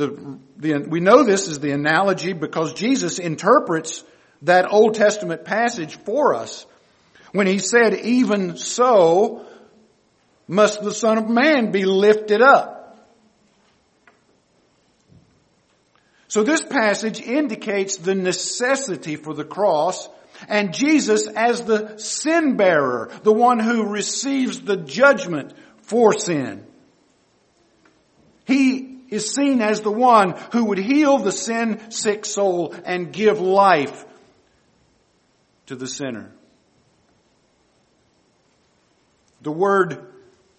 the, 0.00 0.38
the, 0.56 0.78
we 0.88 1.00
know 1.00 1.24
this 1.24 1.46
is 1.46 1.60
the 1.60 1.72
analogy 1.72 2.32
because 2.32 2.72
Jesus 2.72 3.18
interprets 3.18 4.02
that 4.42 4.72
Old 4.72 4.94
Testament 4.94 5.44
passage 5.44 5.96
for 5.96 6.34
us 6.34 6.64
when 7.32 7.46
he 7.46 7.58
said, 7.58 7.94
even 7.94 8.56
so 8.56 9.46
must 10.48 10.82
the 10.82 10.94
Son 10.94 11.18
of 11.18 11.28
Man 11.28 11.70
be 11.70 11.84
lifted 11.84 12.40
up. 12.40 12.98
So 16.28 16.44
this 16.44 16.62
passage 16.62 17.20
indicates 17.20 17.98
the 17.98 18.14
necessity 18.14 19.16
for 19.16 19.34
the 19.34 19.44
cross 19.44 20.08
and 20.48 20.72
Jesus 20.72 21.26
as 21.26 21.62
the 21.64 21.98
sin 21.98 22.56
bearer, 22.56 23.10
the 23.22 23.32
one 23.32 23.58
who 23.58 23.84
receives 23.84 24.62
the 24.62 24.78
judgment 24.78 25.52
for 25.82 26.14
sin. 26.14 26.64
He 28.46 28.89
is 29.10 29.34
seen 29.34 29.60
as 29.60 29.80
the 29.80 29.90
one 29.90 30.34
who 30.52 30.66
would 30.66 30.78
heal 30.78 31.18
the 31.18 31.32
sin 31.32 31.90
sick 31.90 32.24
soul 32.24 32.74
and 32.84 33.12
give 33.12 33.40
life 33.40 34.04
to 35.66 35.76
the 35.76 35.88
sinner. 35.88 36.32
The 39.42 39.52
word 39.52 40.06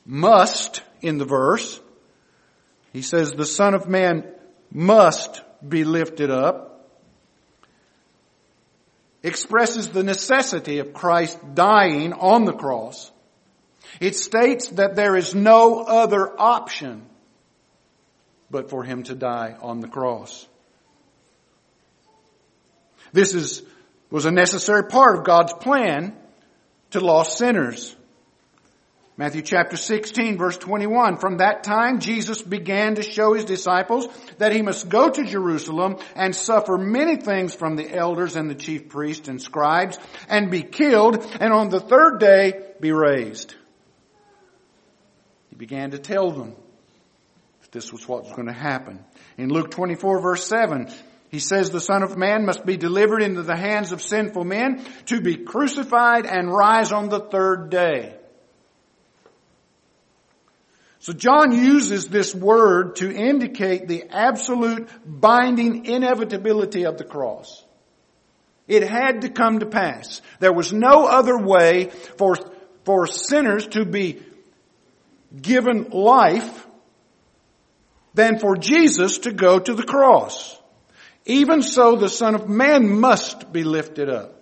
must 0.05 0.83
in 1.01 1.17
the 1.17 1.25
verse, 1.25 1.79
he 2.93 3.01
says 3.01 3.31
the 3.31 3.45
son 3.45 3.73
of 3.73 3.87
man 3.87 4.25
must 4.71 5.41
be 5.67 5.83
lifted 5.83 6.29
up, 6.29 6.89
expresses 9.23 9.89
the 9.89 10.03
necessity 10.03 10.79
of 10.79 10.93
Christ 10.93 11.39
dying 11.53 12.13
on 12.13 12.45
the 12.45 12.53
cross. 12.53 13.11
It 13.99 14.15
states 14.15 14.67
that 14.69 14.95
there 14.95 15.15
is 15.15 15.35
no 15.35 15.83
other 15.83 16.39
option 16.39 17.05
but 18.51 18.69
for 18.69 18.83
him 18.83 19.03
to 19.03 19.15
die 19.15 19.55
on 19.61 19.79
the 19.79 19.87
cross. 19.87 20.47
This 23.13 23.33
is, 23.33 23.63
was 24.09 24.25
a 24.25 24.31
necessary 24.31 24.83
part 24.85 25.17
of 25.17 25.25
God's 25.25 25.53
plan 25.53 26.15
to 26.91 26.99
lost 26.99 27.37
sinners. 27.37 27.95
Matthew 29.17 29.41
chapter 29.41 29.77
16 29.77 30.37
verse 30.37 30.57
21. 30.57 31.17
From 31.17 31.37
that 31.37 31.63
time 31.63 31.99
Jesus 31.99 32.41
began 32.41 32.95
to 32.95 33.03
show 33.03 33.33
his 33.33 33.45
disciples 33.45 34.07
that 34.37 34.53
he 34.53 34.61
must 34.61 34.89
go 34.89 35.09
to 35.09 35.23
Jerusalem 35.23 35.97
and 36.15 36.35
suffer 36.35 36.77
many 36.77 37.17
things 37.17 37.53
from 37.53 37.75
the 37.75 37.93
elders 37.93 38.35
and 38.35 38.49
the 38.49 38.55
chief 38.55 38.89
priests 38.89 39.27
and 39.27 39.41
scribes 39.41 39.99
and 40.27 40.49
be 40.49 40.63
killed 40.63 41.23
and 41.39 41.53
on 41.53 41.69
the 41.69 41.79
third 41.79 42.19
day 42.19 42.53
be 42.79 42.91
raised. 42.91 43.53
He 45.49 45.55
began 45.55 45.91
to 45.91 45.99
tell 45.99 46.31
them 46.31 46.55
this 47.71 47.91
was 47.91 48.07
what 48.07 48.23
was 48.23 48.33
going 48.33 48.47
to 48.47 48.53
happen. 48.53 49.03
In 49.37 49.49
Luke 49.49 49.71
24 49.71 50.21
verse 50.21 50.45
7, 50.45 50.89
he 51.29 51.39
says 51.39 51.69
the 51.69 51.79
Son 51.79 52.03
of 52.03 52.17
Man 52.17 52.45
must 52.45 52.65
be 52.65 52.75
delivered 52.75 53.21
into 53.21 53.41
the 53.41 53.55
hands 53.55 53.93
of 53.93 54.01
sinful 54.01 54.43
men 54.43 54.83
to 55.05 55.21
be 55.21 55.37
crucified 55.37 56.25
and 56.25 56.51
rise 56.51 56.91
on 56.91 57.07
the 57.07 57.21
third 57.21 57.69
day. 57.69 58.15
So 60.99 61.13
John 61.13 61.51
uses 61.51 62.09
this 62.09 62.35
word 62.35 62.97
to 62.97 63.11
indicate 63.11 63.87
the 63.87 64.03
absolute 64.11 64.87
binding 65.05 65.85
inevitability 65.85 66.85
of 66.85 66.97
the 66.97 67.05
cross. 67.05 67.63
It 68.67 68.87
had 68.87 69.21
to 69.21 69.29
come 69.29 69.59
to 69.59 69.65
pass. 69.65 70.21
There 70.39 70.53
was 70.53 70.71
no 70.71 71.07
other 71.07 71.37
way 71.37 71.89
for, 72.17 72.37
for 72.83 73.07
sinners 73.07 73.65
to 73.69 73.83
be 73.83 74.21
given 75.41 75.89
life 75.89 76.67
than 78.13 78.39
for 78.39 78.55
Jesus 78.55 79.19
to 79.19 79.31
go 79.31 79.59
to 79.59 79.73
the 79.73 79.83
cross. 79.83 80.57
Even 81.25 81.61
so, 81.61 81.95
the 81.95 82.09
Son 82.09 82.35
of 82.35 82.49
Man 82.49 82.99
must 82.99 83.51
be 83.53 83.63
lifted 83.63 84.09
up. 84.09 84.35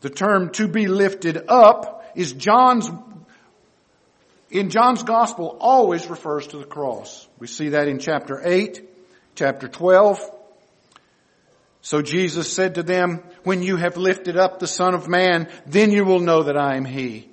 The 0.00 0.10
term 0.10 0.50
to 0.52 0.68
be 0.68 0.86
lifted 0.86 1.44
up 1.48 2.04
is 2.14 2.32
John's, 2.32 2.90
in 4.50 4.70
John's 4.70 5.02
gospel 5.02 5.56
always 5.60 6.08
refers 6.08 6.46
to 6.48 6.58
the 6.58 6.64
cross. 6.64 7.26
We 7.38 7.46
see 7.46 7.70
that 7.70 7.88
in 7.88 7.98
chapter 7.98 8.40
8, 8.42 8.82
chapter 9.34 9.68
12. 9.68 10.20
So 11.82 12.02
Jesus 12.02 12.52
said 12.52 12.74
to 12.74 12.82
them, 12.82 13.22
when 13.44 13.62
you 13.62 13.76
have 13.76 13.96
lifted 13.96 14.36
up 14.36 14.58
the 14.58 14.66
Son 14.66 14.94
of 14.94 15.08
Man, 15.08 15.48
then 15.66 15.90
you 15.90 16.04
will 16.04 16.20
know 16.20 16.42
that 16.42 16.56
I 16.56 16.76
am 16.76 16.84
He. 16.84 17.29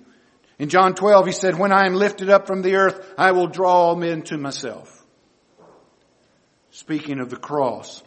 In 0.60 0.70
John 0.70 0.96
12, 0.96 1.28
he 1.28 1.32
said, 1.32 1.58
when 1.58 1.72
I 1.72 1.86
am 1.86 1.94
lifted 1.94 2.30
up 2.30 2.48
from 2.48 2.62
the 2.62 2.76
earth, 2.76 3.14
I 3.18 3.32
will 3.32 3.48
draw 3.48 3.72
all 3.72 3.96
men 3.96 4.24
to 4.24 4.38
myself. 4.38 4.94
speaking 6.72 7.20
of 7.20 7.30
the 7.30 7.38
cross. 7.38 8.04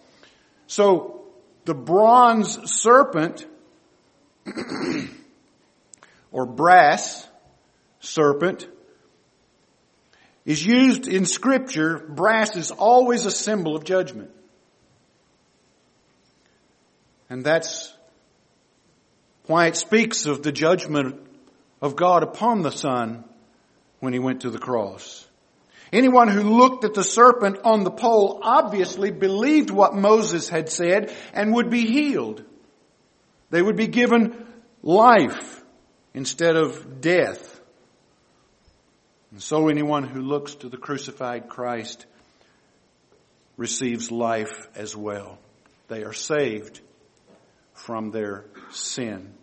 So 0.67 1.25
the 1.65 1.75
bronze 1.75 2.59
serpent 2.71 3.47
or 6.33 6.47
brass 6.47 7.29
serpent 8.01 8.69
is 10.45 10.65
used 10.65 11.07
in 11.07 11.27
scripture. 11.27 11.99
Brass 11.99 12.57
is 12.57 12.71
always 12.71 13.27
a 13.27 13.31
symbol 13.31 13.77
of 13.77 13.85
judgment. 13.85 14.31
And 17.29 17.45
that's 17.45 17.93
why 19.47 19.67
it 19.67 19.77
speaks 19.77 20.27
of 20.27 20.43
the 20.43 20.53
judgment 20.53 21.30
of 21.81 21.97
God 21.97 22.23
upon 22.23 22.63
the 22.63 22.71
Son 22.71 23.25
when 24.01 24.13
he 24.13 24.19
went 24.19 24.43
to 24.43 24.51
the 24.51 24.59
cross. 24.59 25.27
Anyone 25.93 26.29
who 26.29 26.43
looked 26.43 26.85
at 26.85 26.95
the 26.95 27.03
serpent 27.03 27.59
on 27.65 27.83
the 27.83 27.91
pole 27.91 28.41
obviously 28.43 29.11
believed 29.11 29.71
what 29.71 29.95
Moses 29.95 30.49
had 30.49 30.69
said 30.69 31.13
and 31.33 31.53
would 31.55 31.71
be 31.71 31.87
healed. 31.87 32.45
They 33.51 33.61
would 33.61 33.77
be 33.77 33.89
given 33.89 34.47
life 34.83 35.63
instead 36.15 36.57
of 36.57 37.01
death. 37.01 37.61
And 39.33 39.43
so 39.43 39.69
anyone 39.69 40.05
who 40.05 40.21
looks 40.21 40.55
to 40.57 40.69
the 40.69 40.77
crucified 40.77 41.49
Christ 41.49 42.07
receives 43.57 44.11
life 44.11 44.69
as 44.75 44.97
well. 44.97 45.39
They 45.89 46.05
are 46.05 46.13
saved 46.13 46.81
from 47.75 48.11
their 48.11 48.45
sin. 48.71 49.35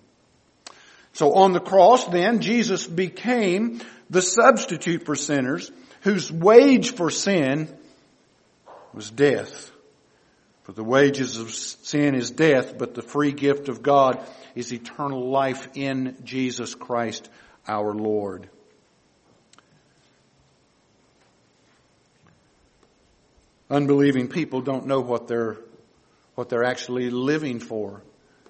So 1.18 1.34
on 1.34 1.52
the 1.52 1.60
cross 1.60 2.06
then, 2.06 2.42
Jesus 2.42 2.86
became 2.86 3.82
the 4.08 4.22
substitute 4.22 5.04
for 5.04 5.16
sinners 5.16 5.72
whose 6.02 6.32
wage 6.32 6.94
for 6.94 7.10
sin 7.10 7.76
was 8.94 9.10
death. 9.10 9.72
For 10.62 10.74
the 10.74 10.84
wages 10.84 11.38
of 11.38 11.52
sin 11.56 12.14
is 12.14 12.30
death, 12.30 12.78
but 12.78 12.94
the 12.94 13.02
free 13.02 13.32
gift 13.32 13.68
of 13.68 13.82
God 13.82 14.20
is 14.54 14.72
eternal 14.72 15.32
life 15.32 15.68
in 15.74 16.18
Jesus 16.24 16.76
Christ 16.76 17.28
our 17.68 17.96
Lord. 17.96 18.48
Unbelieving 23.72 24.28
people 24.28 24.62
don't 24.62 24.86
know 24.86 25.00
what 25.00 25.28
they're, 25.28 25.58
what 26.36 26.50
they're 26.50 26.64
actually 26.64 27.10
living 27.10 27.60
for. 27.60 28.04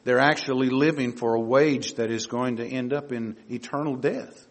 They're 0.08 0.20
actually 0.20 0.70
living 0.70 1.12
for 1.12 1.34
a 1.34 1.40
wage 1.42 1.96
that 1.96 2.10
is 2.12 2.28
going 2.28 2.56
to 2.58 2.66
end 2.66 2.94
up 2.94 3.12
in 3.12 3.36
eternal 3.50 3.98
death. 3.98 4.48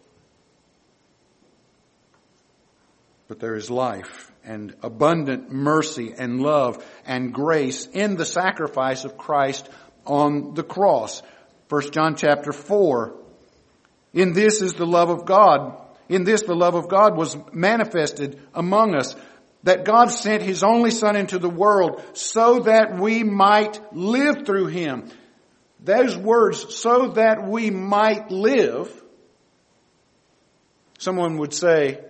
But 3.27 3.39
there 3.39 3.55
is 3.55 3.71
life 3.71 4.31
and 4.43 4.75
abundant 4.83 5.51
mercy 5.51 6.13
and 6.15 6.39
love 6.39 6.85
and 7.07 7.33
grace 7.33 7.87
in 7.87 8.17
the 8.17 8.23
sacrifice 8.23 9.03
of 9.03 9.17
Christ 9.17 9.67
on 10.05 10.53
the 10.53 10.61
cross. 10.61 11.23
1 11.69 11.89
John 11.89 12.15
chapter 12.15 12.51
4. 12.53 13.15
In 14.13 14.33
this 14.33 14.61
is 14.61 14.75
the 14.75 14.85
love 14.85 15.09
of 15.09 15.25
God. 15.25 15.81
In 16.07 16.23
this 16.23 16.43
the 16.43 16.53
love 16.53 16.75
of 16.75 16.87
God 16.87 17.17
was 17.17 17.35
manifested 17.51 18.39
among 18.53 18.93
us 18.93 19.15
that 19.63 19.85
God 19.85 20.11
sent 20.11 20.43
His 20.43 20.61
only 20.61 20.91
Son 20.91 21.15
into 21.15 21.39
the 21.39 21.49
world 21.49 22.03
so 22.13 22.59
that 22.59 22.99
we 22.99 23.23
might 23.23 23.81
live 23.91 24.45
through 24.45 24.67
Him. 24.67 25.09
Those 25.87 26.17
words, 26.17 26.75
so 26.75 27.11
that 27.11 27.47
we 27.47 27.71
might 27.71 28.29
live, 28.29 28.91
someone 30.99 31.37
would 31.37 31.53
say, 31.53 32.01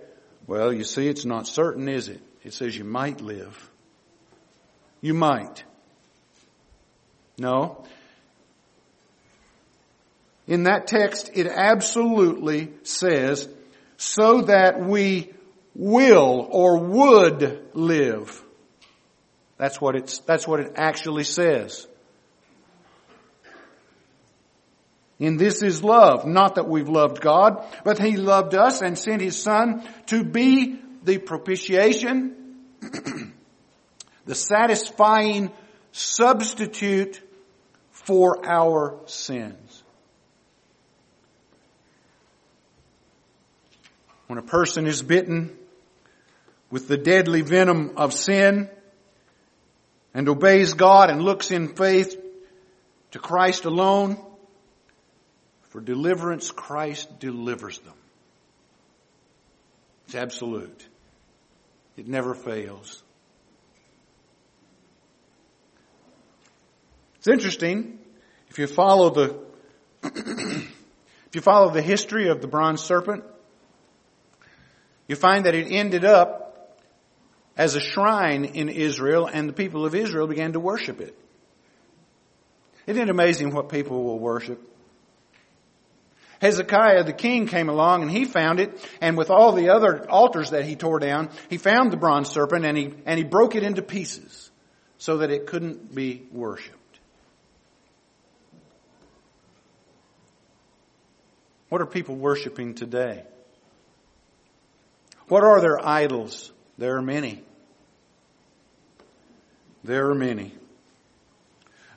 well, 0.48 0.72
you 0.72 0.82
see, 0.82 1.06
it's 1.06 1.24
not 1.24 1.46
certain, 1.46 1.88
is 1.88 2.08
it? 2.08 2.20
It 2.42 2.54
says 2.54 2.76
you 2.76 2.82
might 2.82 3.20
live. 3.20 3.70
You 5.00 5.14
might. 5.14 5.62
No. 7.38 7.84
In 10.48 10.64
that 10.64 10.88
text, 10.88 11.30
it 11.34 11.46
absolutely 11.46 12.72
says, 12.82 13.48
so 13.96 14.42
that 14.42 14.80
we 14.80 15.32
will 15.76 16.48
or 16.50 16.78
would 16.80 17.68
live. 17.74 18.42
That's 19.56 19.80
what 19.80 19.94
it's, 19.94 20.18
that's 20.18 20.48
what 20.48 20.58
it 20.58 20.72
actually 20.74 21.22
says. 21.22 21.86
In 25.18 25.36
this 25.36 25.62
is 25.62 25.82
love, 25.82 26.26
not 26.26 26.54
that 26.54 26.68
we've 26.68 26.88
loved 26.88 27.20
God, 27.20 27.64
but 27.84 27.98
He 27.98 28.16
loved 28.16 28.54
us 28.54 28.82
and 28.82 28.96
sent 28.96 29.20
His 29.20 29.40
Son 29.40 29.82
to 30.06 30.22
be 30.22 30.78
the 31.02 31.18
propitiation, 31.18 32.64
the 34.26 34.34
satisfying 34.34 35.50
substitute 35.90 37.20
for 37.90 38.46
our 38.46 39.00
sins. 39.06 39.82
When 44.28 44.38
a 44.38 44.42
person 44.42 44.86
is 44.86 45.02
bitten 45.02 45.56
with 46.70 46.86
the 46.86 46.98
deadly 46.98 47.40
venom 47.40 47.94
of 47.96 48.12
sin 48.12 48.68
and 50.14 50.28
obeys 50.28 50.74
God 50.74 51.10
and 51.10 51.22
looks 51.22 51.50
in 51.50 51.74
faith 51.74 52.16
to 53.12 53.18
Christ 53.18 53.64
alone, 53.64 54.22
for 55.78 55.84
deliverance, 55.84 56.50
Christ 56.50 57.20
delivers 57.20 57.78
them. 57.78 57.94
It's 60.06 60.16
absolute. 60.16 60.88
It 61.96 62.08
never 62.08 62.34
fails. 62.34 63.00
It's 67.18 67.28
interesting 67.28 68.00
if 68.48 68.58
you 68.58 68.66
follow 68.66 69.10
the 69.10 69.38
if 70.02 71.34
you 71.34 71.42
follow 71.42 71.70
the 71.70 71.82
history 71.82 72.28
of 72.28 72.40
the 72.40 72.48
bronze 72.48 72.82
serpent, 72.82 73.22
you 75.06 75.14
find 75.14 75.46
that 75.46 75.54
it 75.54 75.70
ended 75.70 76.04
up 76.04 76.76
as 77.56 77.76
a 77.76 77.80
shrine 77.80 78.46
in 78.46 78.68
Israel 78.68 79.28
and 79.32 79.48
the 79.48 79.52
people 79.52 79.86
of 79.86 79.94
Israel 79.94 80.26
began 80.26 80.54
to 80.54 80.60
worship 80.60 81.00
it. 81.00 81.16
Isn't 82.88 83.00
it 83.00 83.10
amazing 83.10 83.54
what 83.54 83.68
people 83.68 84.02
will 84.02 84.18
worship? 84.18 84.60
Hezekiah 86.40 87.04
the 87.04 87.12
king 87.12 87.46
came 87.46 87.68
along 87.68 88.02
and 88.02 88.10
he 88.10 88.24
found 88.24 88.60
it, 88.60 88.78
and 89.00 89.16
with 89.16 89.30
all 89.30 89.52
the 89.52 89.70
other 89.70 90.08
altars 90.08 90.50
that 90.50 90.64
he 90.64 90.76
tore 90.76 91.00
down, 91.00 91.30
he 91.50 91.58
found 91.58 91.90
the 91.90 91.96
bronze 91.96 92.28
serpent 92.28 92.64
and 92.64 92.76
he, 92.76 92.94
and 93.06 93.18
he 93.18 93.24
broke 93.24 93.56
it 93.56 93.62
into 93.62 93.82
pieces 93.82 94.50
so 94.98 95.18
that 95.18 95.30
it 95.30 95.46
couldn't 95.46 95.94
be 95.94 96.26
worshipped. 96.32 96.76
What 101.68 101.80
are 101.80 101.86
people 101.86 102.16
worshiping 102.16 102.74
today? 102.74 103.24
What 105.26 105.44
are 105.44 105.60
their 105.60 105.84
idols? 105.84 106.50
There 106.78 106.96
are 106.96 107.02
many. 107.02 107.42
There 109.84 110.10
are 110.10 110.14
many. 110.14 110.54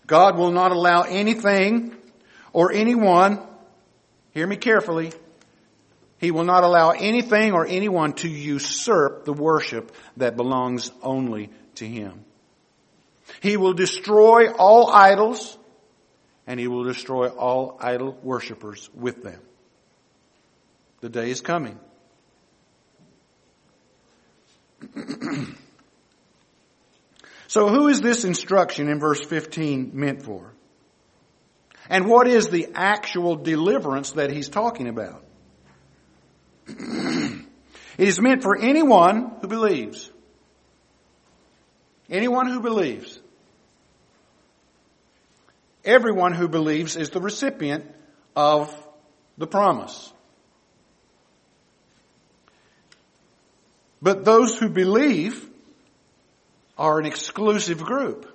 God 0.07 0.37
will 0.37 0.51
not 0.51 0.71
allow 0.71 1.03
anything 1.03 1.95
or 2.51 2.73
anyone 2.73 3.39
Hear 4.33 4.47
me 4.47 4.55
carefully. 4.55 5.11
He 6.19 6.31
will 6.31 6.43
not 6.43 6.63
allow 6.63 6.91
anything 6.91 7.53
or 7.53 7.65
anyone 7.65 8.13
to 8.13 8.29
usurp 8.29 9.25
the 9.25 9.33
worship 9.33 9.91
that 10.17 10.37
belongs 10.37 10.91
only 11.01 11.49
to 11.75 11.87
Him. 11.87 12.23
He 13.41 13.57
will 13.57 13.73
destroy 13.73 14.51
all 14.51 14.89
idols 14.91 15.57
and 16.45 16.59
He 16.59 16.67
will 16.67 16.83
destroy 16.83 17.29
all 17.29 17.77
idol 17.81 18.17
worshippers 18.21 18.89
with 18.93 19.23
them. 19.23 19.41
The 21.01 21.09
day 21.09 21.31
is 21.31 21.41
coming. 21.41 21.79
so 27.47 27.69
who 27.69 27.87
is 27.87 28.01
this 28.01 28.23
instruction 28.25 28.89
in 28.89 28.99
verse 28.99 29.25
15 29.25 29.91
meant 29.93 30.21
for? 30.23 30.53
And 31.91 32.07
what 32.07 32.25
is 32.25 32.47
the 32.47 32.69
actual 32.73 33.35
deliverance 33.35 34.13
that 34.13 34.31
he's 34.31 34.47
talking 34.47 34.87
about? 34.87 35.25
it 36.67 37.43
is 37.97 38.21
meant 38.21 38.43
for 38.43 38.57
anyone 38.57 39.33
who 39.41 39.47
believes. 39.49 40.09
Anyone 42.09 42.47
who 42.47 42.61
believes. 42.61 43.19
Everyone 45.83 46.31
who 46.31 46.47
believes 46.47 46.95
is 46.95 47.09
the 47.09 47.19
recipient 47.19 47.83
of 48.37 48.73
the 49.37 49.47
promise. 49.47 50.13
But 54.01 54.23
those 54.23 54.57
who 54.57 54.69
believe 54.69 55.45
are 56.77 56.99
an 56.99 57.05
exclusive 57.05 57.83
group. 57.83 58.29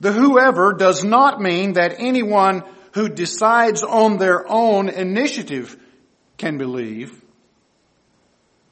The 0.00 0.12
whoever 0.12 0.74
does 0.74 1.04
not 1.04 1.40
mean 1.40 1.74
that 1.74 1.96
anyone 1.98 2.64
who 2.92 3.08
decides 3.08 3.82
on 3.82 4.18
their 4.18 4.50
own 4.50 4.88
initiative 4.88 5.76
can 6.38 6.58
believe, 6.58 7.22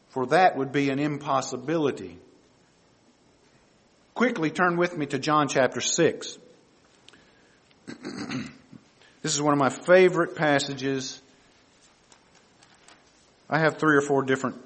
for 0.09 0.27
that 0.27 0.57
would 0.57 0.73
be 0.73 0.91
an 0.91 0.99
impossibility 0.99 2.19
quickly 4.15 4.51
turn 4.51 4.77
with 4.77 4.97
me 4.97 5.07
to 5.07 5.19
John 5.19 5.49
chapter 5.49 5.81
6. 5.81 6.39
this 7.87 9.35
is 9.35 9.43
one 9.43 9.53
of 9.53 9.59
my 9.59 9.71
favorite 9.71 10.37
passages. 10.37 11.21
I 13.51 13.59
have 13.59 13.79
three 13.79 13.97
or 13.97 14.01
four 14.01 14.23
different 14.23 14.57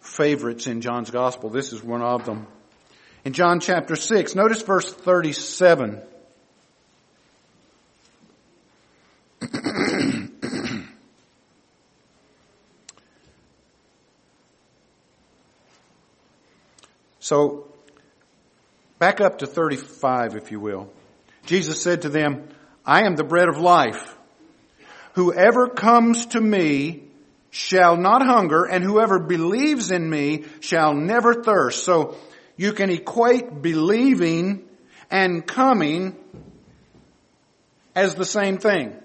favorites 0.00 0.66
in 0.66 0.80
John's 0.80 1.10
gospel. 1.10 1.48
This 1.48 1.72
is 1.72 1.82
one 1.82 2.02
of 2.02 2.24
them. 2.26 2.46
In 3.24 3.32
John 3.34 3.60
chapter 3.60 3.94
6, 3.94 4.34
notice 4.34 4.62
verse 4.62 4.92
37. 4.92 6.02
so, 17.20 17.68
back 18.98 19.20
up 19.20 19.38
to 19.38 19.46
35 19.46 20.34
if 20.34 20.50
you 20.50 20.58
will. 20.58 20.90
Jesus 21.46 21.80
said 21.80 22.02
to 22.02 22.08
them, 22.08 22.48
I 22.84 23.06
am 23.06 23.14
the 23.14 23.22
bread 23.22 23.48
of 23.48 23.58
life. 23.58 24.16
Whoever 25.14 25.68
comes 25.68 26.26
to 26.26 26.40
me 26.40 27.04
shall 27.52 27.96
not 27.96 28.26
hunger, 28.26 28.64
and 28.64 28.82
whoever 28.82 29.20
believes 29.20 29.92
in 29.92 30.10
me 30.10 30.46
shall 30.58 30.92
never 30.94 31.34
thirst. 31.44 31.84
So 31.84 32.16
you 32.56 32.72
can 32.72 32.90
equate 32.90 33.62
believing 33.62 34.68
and 35.10 35.46
coming 35.46 36.16
as 37.94 38.14
the 38.14 38.24
same 38.24 38.58
thing. 38.58 38.96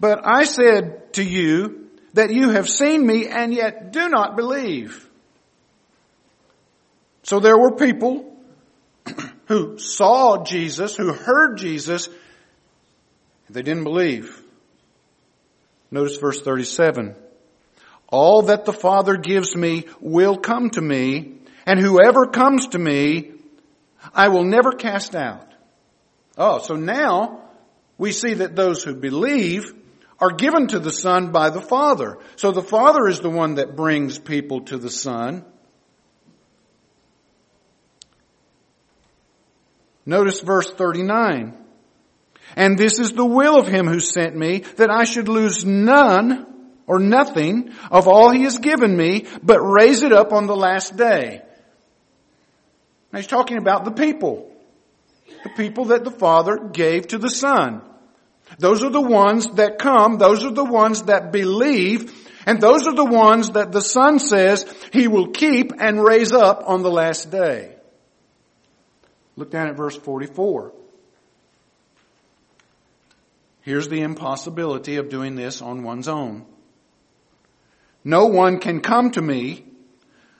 But 0.00 0.26
I 0.26 0.44
said 0.44 1.12
to 1.14 1.22
you 1.22 1.88
that 2.14 2.32
you 2.32 2.50
have 2.50 2.68
seen 2.68 3.06
me 3.06 3.28
and 3.28 3.54
yet 3.54 3.92
do 3.92 4.08
not 4.08 4.36
believe. 4.36 5.08
So 7.22 7.38
there 7.38 7.56
were 7.56 7.76
people 7.76 8.36
who 9.46 9.78
saw 9.78 10.42
Jesus, 10.42 10.96
who 10.96 11.12
heard 11.12 11.56
Jesus, 11.56 12.08
they 13.48 13.62
didn't 13.62 13.84
believe. 13.84 14.42
Notice 15.90 16.16
verse 16.16 16.40
37. 16.40 17.14
All 18.12 18.42
that 18.42 18.66
the 18.66 18.74
Father 18.74 19.16
gives 19.16 19.56
me 19.56 19.86
will 19.98 20.36
come 20.36 20.68
to 20.70 20.80
me, 20.82 21.32
and 21.64 21.80
whoever 21.80 22.26
comes 22.26 22.68
to 22.68 22.78
me, 22.78 23.32
I 24.14 24.28
will 24.28 24.44
never 24.44 24.72
cast 24.72 25.16
out. 25.16 25.50
Oh, 26.36 26.58
so 26.58 26.76
now 26.76 27.40
we 27.96 28.12
see 28.12 28.34
that 28.34 28.54
those 28.54 28.84
who 28.84 28.94
believe 28.94 29.72
are 30.18 30.30
given 30.30 30.66
to 30.68 30.78
the 30.78 30.92
Son 30.92 31.32
by 31.32 31.48
the 31.48 31.62
Father. 31.62 32.18
So 32.36 32.52
the 32.52 32.62
Father 32.62 33.08
is 33.08 33.20
the 33.20 33.30
one 33.30 33.54
that 33.54 33.76
brings 33.76 34.18
people 34.18 34.60
to 34.66 34.76
the 34.76 34.90
Son. 34.90 35.46
Notice 40.04 40.40
verse 40.40 40.70
39. 40.70 41.56
And 42.56 42.76
this 42.76 42.98
is 42.98 43.14
the 43.14 43.24
will 43.24 43.58
of 43.58 43.68
him 43.68 43.86
who 43.86 44.00
sent 44.00 44.36
me, 44.36 44.58
that 44.76 44.90
I 44.90 45.04
should 45.04 45.28
lose 45.28 45.64
none 45.64 46.51
or 46.92 46.98
nothing 46.98 47.72
of 47.90 48.06
all 48.06 48.30
he 48.30 48.42
has 48.42 48.58
given 48.58 48.94
me, 48.94 49.24
but 49.42 49.60
raise 49.60 50.02
it 50.02 50.12
up 50.12 50.32
on 50.32 50.46
the 50.46 50.54
last 50.54 50.94
day. 50.94 51.40
Now 53.10 53.18
he's 53.18 53.26
talking 53.26 53.56
about 53.56 53.86
the 53.86 53.92
people. 53.92 54.54
The 55.42 55.50
people 55.56 55.86
that 55.86 56.04
the 56.04 56.10
Father 56.10 56.58
gave 56.58 57.08
to 57.08 57.18
the 57.18 57.30
Son. 57.30 57.80
Those 58.58 58.84
are 58.84 58.90
the 58.90 59.00
ones 59.00 59.48
that 59.54 59.78
come, 59.78 60.18
those 60.18 60.44
are 60.44 60.52
the 60.52 60.64
ones 60.64 61.04
that 61.04 61.32
believe, 61.32 62.12
and 62.44 62.60
those 62.60 62.86
are 62.86 62.94
the 62.94 63.04
ones 63.04 63.52
that 63.52 63.72
the 63.72 63.80
Son 63.80 64.18
says 64.18 64.66
He 64.92 65.08
will 65.08 65.28
keep 65.28 65.72
and 65.78 66.04
raise 66.04 66.32
up 66.32 66.64
on 66.66 66.82
the 66.82 66.90
last 66.90 67.30
day. 67.30 67.74
Look 69.36 69.50
down 69.50 69.68
at 69.68 69.76
verse 69.78 69.96
44. 69.96 70.74
Here's 73.62 73.88
the 73.88 74.02
impossibility 74.02 74.96
of 74.96 75.08
doing 75.08 75.36
this 75.36 75.62
on 75.62 75.84
one's 75.84 76.08
own. 76.08 76.44
No 78.04 78.26
one 78.26 78.58
can 78.58 78.80
come 78.80 79.10
to 79.12 79.22
me 79.22 79.64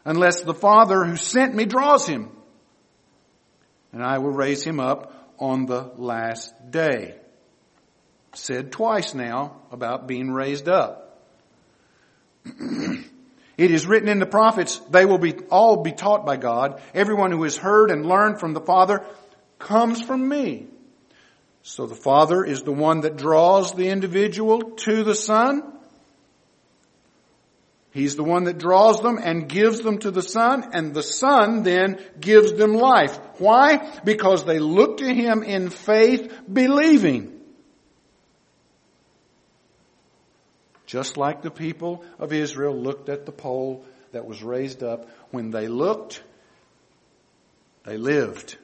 unless 0.05 0.43
the 0.43 0.55
Father 0.55 1.05
who 1.05 1.17
sent 1.17 1.55
me 1.55 1.65
draws 1.65 2.07
him. 2.07 2.31
And 3.93 4.03
I 4.03 4.19
will 4.19 4.31
raise 4.31 4.65
him 4.65 4.81
up 4.81 5.35
on 5.39 5.67
the 5.67 5.91
last 5.97 6.55
day. 6.71 7.17
Said 8.35 8.73
twice 8.73 9.15
now 9.15 9.61
about 9.71 10.07
being 10.07 10.31
raised 10.31 10.69
up. 10.69 11.21
it 12.47 13.71
is 13.71 13.87
written 13.87 14.09
in 14.09 14.19
the 14.19 14.27
prophets, 14.27 14.79
they 14.91 15.05
will 15.05 15.19
be, 15.19 15.35
all 15.51 15.83
be 15.83 15.93
taught 15.93 16.25
by 16.25 16.37
God. 16.37 16.81
Everyone 16.95 17.31
who 17.31 17.43
has 17.45 17.57
heard 17.57 17.91
and 17.91 18.07
learned 18.07 18.41
from 18.41 18.55
the 18.55 18.61
Father 18.61 19.05
comes 19.59 20.03
from 20.03 20.27
me. 20.29 20.67
So 21.63 21.87
the 21.87 21.95
Father 21.95 22.45
is 22.45 22.63
the 22.63 22.73
one 22.73 23.03
that 23.03 23.17
draws 23.17 23.75
the 23.75 23.89
individual 23.89 24.73
to 24.79 25.05
the 25.05 25.15
Son. 25.15 25.63
He's 27.93 28.17
the 28.17 28.25
one 28.25 28.45
that 28.45 28.57
draws 28.57 29.03
them 29.03 29.19
and 29.23 29.49
gives 29.49 29.81
them 29.81 29.99
to 29.99 30.11
the 30.11 30.23
Son, 30.23 30.71
and 30.73 30.95
the 30.95 31.03
Son 31.03 31.63
then 31.63 32.03
gives 32.19 32.55
them 32.55 32.73
life. 32.73 33.19
Why? 33.37 34.01
Because 34.03 34.45
they 34.45 34.59
look 34.59 34.99
to 34.99 35.15
Him 35.15 35.43
in 35.43 35.69
faith, 35.69 36.33
believing. 36.51 37.39
Just 40.87 41.19
like 41.19 41.43
the 41.43 41.51
people 41.51 42.05
of 42.19 42.33
Israel 42.33 42.75
looked 42.75 43.11
at 43.11 43.27
the 43.27 43.33
pole 43.33 43.85
that 44.13 44.27
was 44.27 44.43
raised 44.43 44.83
up. 44.83 45.09
When 45.31 45.51
they 45.51 45.69
looked, 45.69 46.23
they 47.85 47.99
lived. 47.99 48.57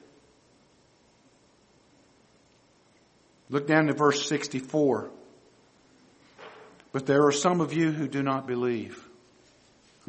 Look 3.49 3.67
down 3.67 3.87
to 3.87 3.93
verse 3.93 4.27
64. 4.27 5.11
But 6.91 7.05
there 7.05 7.25
are 7.25 7.31
some 7.31 7.61
of 7.61 7.73
you 7.73 7.91
who 7.91 8.07
do 8.07 8.23
not 8.23 8.47
believe. 8.47 9.08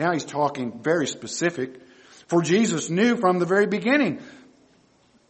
Now 0.00 0.12
he's 0.12 0.24
talking 0.24 0.80
very 0.82 1.06
specific. 1.06 1.78
For 2.26 2.40
Jesus 2.40 2.88
knew 2.88 3.16
from 3.16 3.38
the 3.38 3.44
very 3.44 3.66
beginning 3.66 4.22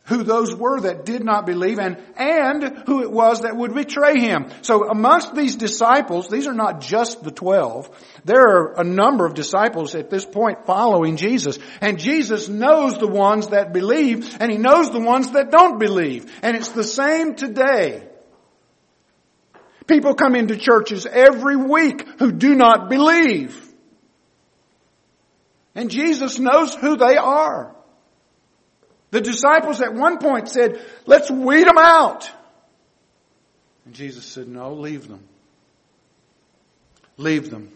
who 0.04 0.22
those 0.22 0.54
were 0.54 0.80
that 0.82 1.04
did 1.04 1.24
not 1.24 1.44
believe 1.44 1.80
and, 1.80 1.98
and 2.16 2.84
who 2.86 3.02
it 3.02 3.10
was 3.10 3.40
that 3.40 3.56
would 3.56 3.74
betray 3.74 4.20
him. 4.20 4.46
So 4.62 4.88
amongst 4.88 5.34
these 5.34 5.56
disciples, 5.56 6.28
these 6.28 6.46
are 6.46 6.54
not 6.54 6.80
just 6.80 7.24
the 7.24 7.32
twelve. 7.32 7.90
There 8.24 8.40
are 8.40 8.80
a 8.80 8.84
number 8.84 9.26
of 9.26 9.34
disciples 9.34 9.96
at 9.96 10.08
this 10.08 10.24
point 10.24 10.66
following 10.66 11.16
Jesus. 11.16 11.58
And 11.80 11.98
Jesus 11.98 12.48
knows 12.48 12.96
the 12.96 13.08
ones 13.08 13.48
that 13.48 13.72
believe 13.72 14.36
and 14.38 14.52
he 14.52 14.58
knows 14.58 14.92
the 14.92 15.00
ones 15.00 15.32
that 15.32 15.50
don't 15.50 15.80
believe. 15.80 16.32
And 16.42 16.56
it's 16.56 16.68
the 16.68 16.84
same 16.84 17.34
today. 17.34 18.06
People 19.88 20.14
come 20.14 20.36
into 20.36 20.56
churches 20.56 21.06
every 21.06 21.56
week 21.56 22.06
who 22.20 22.30
do 22.30 22.54
not 22.54 22.88
believe. 22.88 23.66
And 25.80 25.90
Jesus 25.90 26.38
knows 26.38 26.74
who 26.74 26.98
they 26.98 27.16
are. 27.16 27.74
The 29.12 29.22
disciples 29.22 29.80
at 29.80 29.94
one 29.94 30.18
point 30.18 30.50
said, 30.50 30.78
let's 31.06 31.30
weed 31.30 31.66
them 31.66 31.78
out. 31.78 32.30
And 33.86 33.94
Jesus 33.94 34.26
said, 34.26 34.46
no, 34.46 34.74
leave 34.74 35.08
them. 35.08 35.26
Leave 37.16 37.48
them. 37.48 37.72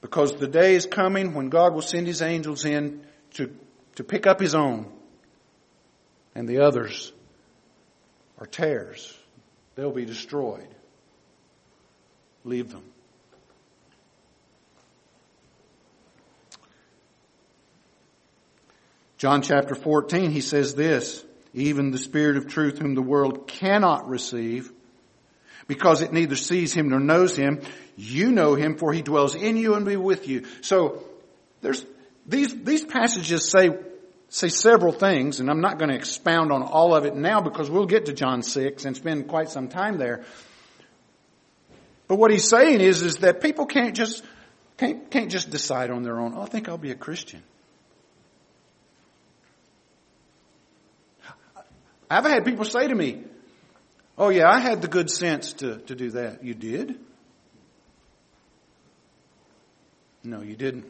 Because 0.00 0.36
the 0.36 0.46
day 0.46 0.76
is 0.76 0.86
coming 0.86 1.34
when 1.34 1.48
God 1.48 1.74
will 1.74 1.82
send 1.82 2.06
His 2.06 2.22
angels 2.22 2.64
in 2.64 3.04
to, 3.32 3.52
to 3.96 4.04
pick 4.04 4.28
up 4.28 4.38
His 4.38 4.54
own. 4.54 4.86
And 6.36 6.48
the 6.48 6.60
others 6.60 7.12
are 8.38 8.46
tares. 8.46 9.12
They'll 9.74 9.90
be 9.90 10.04
destroyed. 10.04 10.68
Leave 12.44 12.70
them. 12.70 12.84
John 19.20 19.42
chapter 19.42 19.74
14, 19.74 20.30
he 20.30 20.40
says 20.40 20.74
this, 20.74 21.22
even 21.52 21.90
the 21.90 21.98
Spirit 21.98 22.38
of 22.38 22.48
truth 22.48 22.78
whom 22.78 22.94
the 22.94 23.02
world 23.02 23.46
cannot 23.46 24.08
receive, 24.08 24.72
because 25.66 26.00
it 26.00 26.10
neither 26.10 26.36
sees 26.36 26.72
him 26.72 26.88
nor 26.88 27.00
knows 27.00 27.36
him, 27.36 27.60
you 27.96 28.32
know 28.32 28.54
him 28.54 28.78
for 28.78 28.94
he 28.94 29.02
dwells 29.02 29.34
in 29.34 29.58
you 29.58 29.74
and 29.74 29.84
be 29.84 29.96
with 29.96 30.26
you. 30.26 30.46
So 30.62 31.04
there's, 31.60 31.84
these, 32.26 32.62
these 32.62 32.82
passages 32.82 33.50
say, 33.50 33.76
say 34.30 34.48
several 34.48 34.90
things, 34.94 35.38
and 35.38 35.50
I'm 35.50 35.60
not 35.60 35.78
going 35.78 35.90
to 35.90 35.96
expound 35.96 36.50
on 36.50 36.62
all 36.62 36.94
of 36.94 37.04
it 37.04 37.14
now 37.14 37.42
because 37.42 37.70
we'll 37.70 37.84
get 37.84 38.06
to 38.06 38.14
John 38.14 38.42
6 38.42 38.86
and 38.86 38.96
spend 38.96 39.28
quite 39.28 39.50
some 39.50 39.68
time 39.68 39.98
there. 39.98 40.24
But 42.08 42.16
what 42.16 42.30
he's 42.30 42.48
saying 42.48 42.80
is, 42.80 43.02
is 43.02 43.16
that 43.16 43.42
people 43.42 43.66
can't 43.66 43.94
just, 43.94 44.24
can't, 44.78 45.10
can't 45.10 45.30
just 45.30 45.50
decide 45.50 45.90
on 45.90 46.04
their 46.04 46.18
own, 46.18 46.32
oh, 46.34 46.40
I 46.40 46.46
think 46.46 46.70
I'll 46.70 46.78
be 46.78 46.90
a 46.90 46.94
Christian. 46.96 47.42
I've 52.10 52.24
had 52.24 52.44
people 52.44 52.64
say 52.64 52.88
to 52.88 52.94
me, 52.94 53.22
Oh, 54.18 54.28
yeah, 54.28 54.50
I 54.50 54.60
had 54.60 54.82
the 54.82 54.88
good 54.88 55.08
sense 55.08 55.54
to, 55.54 55.78
to 55.78 55.94
do 55.94 56.10
that. 56.10 56.44
You 56.44 56.52
did? 56.52 56.98
No, 60.22 60.42
you 60.42 60.56
didn't. 60.56 60.84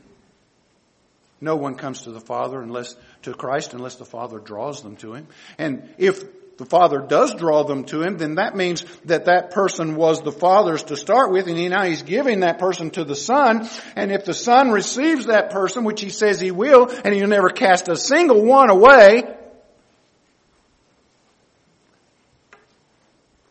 No 1.41 1.55
one 1.55 1.77
comes 1.77 2.03
to 2.03 2.11
the 2.11 2.21
Father 2.21 2.61
unless, 2.61 2.97
to 3.23 3.33
Christ 3.33 3.73
unless 3.73 3.95
the 3.97 4.05
Father 4.05 4.41
draws 4.41 4.83
them 4.83 4.97
to 4.97 5.15
Him. 5.15 5.29
And 5.59 5.89
if 5.97 6.57
the 6.57 6.67
Father 6.67 6.99
does 6.99 7.33
draw 7.35 7.63
them 7.63 7.85
to 7.85 8.03
Him, 8.03 8.19
then 8.19 8.35
that 8.35 8.57
means 8.57 8.85
that 9.05 9.27
that 9.27 9.53
person 9.53 9.95
was 9.95 10.23
the 10.23 10.33
Father's 10.33 10.83
to 10.85 10.97
start 10.97 11.31
with, 11.31 11.47
and 11.47 11.71
now 11.71 11.85
He's 11.85 12.03
giving 12.03 12.41
that 12.41 12.59
person 12.59 12.91
to 12.91 13.05
the 13.05 13.15
Son. 13.15 13.69
And 13.95 14.11
if 14.11 14.25
the 14.25 14.35
Son 14.35 14.73
receives 14.73 15.27
that 15.27 15.51
person, 15.51 15.85
which 15.85 16.01
He 16.01 16.11
says 16.11 16.41
He 16.41 16.51
will, 16.51 16.91
and 16.91 17.15
He'll 17.15 17.29
never 17.29 17.51
cast 17.51 17.89
a 17.89 17.97
single 17.97 18.45
one 18.45 18.71
away, 18.71 19.37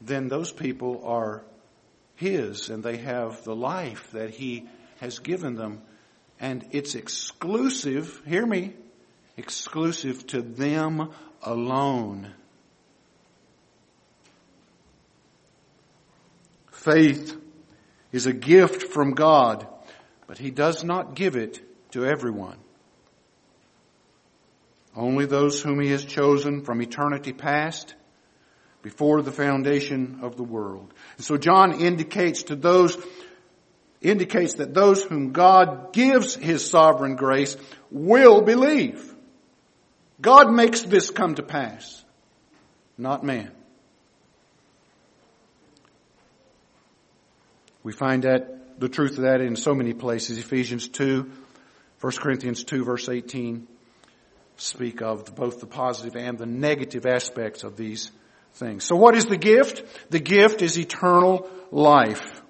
then 0.10 0.28
those 0.28 0.52
people 0.52 1.04
are 1.06 1.44
His, 2.16 2.70
and 2.70 2.84
they 2.84 2.98
have 2.98 3.46
the 3.46 3.56
life 3.56 4.12
that 4.12 4.32
He 4.32 4.68
has 5.00 5.20
given 5.20 5.56
them. 5.56 5.82
And 6.40 6.66
it's 6.72 6.96
exclusive, 6.96 8.22
hear 8.26 8.46
me, 8.46 8.74
exclusive 9.38 10.28
to 10.28 10.42
them 10.42 11.12
alone. 11.42 12.34
Faith 16.72 17.38
is 18.12 18.26
a 18.26 18.34
gift 18.34 18.84
from 18.92 19.12
God, 19.12 19.68
but 20.28 20.38
He 20.38 20.52
does 20.52 20.84
not 20.84 21.16
give 21.16 21.36
it 21.36 21.62
to 21.92 22.06
everyone. 22.06 22.58
Only 24.96 25.26
those 25.26 25.62
whom 25.62 25.80
He 25.80 25.92
has 25.92 26.04
chosen 26.04 26.64
from 26.64 26.82
eternity 26.82 27.34
past, 27.34 27.94
before 28.82 29.22
the 29.22 29.32
foundation 29.32 30.20
of 30.22 30.38
the 30.38 30.44
world. 30.44 30.94
And 31.18 31.26
so 31.26 31.38
John 31.38 31.82
indicates 31.82 32.44
to 32.44 32.56
those, 32.56 32.98
indicates 34.02 34.56
that 34.56 34.74
those 34.74 35.04
whom 35.04 35.32
God 35.32 35.94
gives 35.94 36.36
His 36.36 36.68
sovereign 36.68 37.16
grace 37.16 37.58
will 37.92 38.42
believe. 38.42 39.14
God 40.22 40.52
makes 40.52 40.82
this 40.82 41.10
come 41.10 41.36
to 41.36 41.44
pass, 41.44 42.04
not 42.98 43.24
man. 43.24 43.52
We 47.84 47.94
find 47.94 48.24
that 48.24 48.80
the 48.80 48.90
truth 48.90 49.18
of 49.18 49.24
that 49.24 49.42
in 49.42 49.56
so 49.56 49.74
many 49.74 49.94
places. 49.94 50.38
Ephesians 50.38 50.88
2, 50.90 51.30
1 52.02 52.14
Corinthians 52.14 52.64
2 52.64 52.84
verse 52.84 53.10
18 53.10 53.68
speak 54.58 55.02
of 55.02 55.34
both 55.36 55.60
the 55.60 55.66
positive 55.66 56.16
and 56.16 56.38
the 56.38 56.46
negative 56.46 57.06
aspects 57.06 57.64
of 57.64 57.78
these 57.78 58.12
things. 58.60 58.84
So 58.84 58.96
what 58.96 59.16
is 59.16 59.26
the 59.26 59.38
gift? 59.38 59.84
The 60.12 60.20
gift 60.20 60.62
is 60.62 60.78
eternal 60.78 61.50
life. 61.72 62.42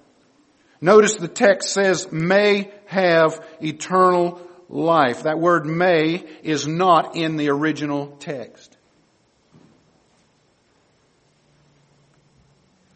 Notice 0.81 1.15
the 1.15 1.27
text 1.27 1.71
says 1.71 2.11
may 2.11 2.71
have 2.87 3.45
eternal 3.61 4.41
life. 4.67 5.23
That 5.23 5.39
word 5.39 5.65
may 5.65 6.25
is 6.41 6.67
not 6.67 7.15
in 7.15 7.37
the 7.37 7.49
original 7.49 8.07
text. 8.19 8.75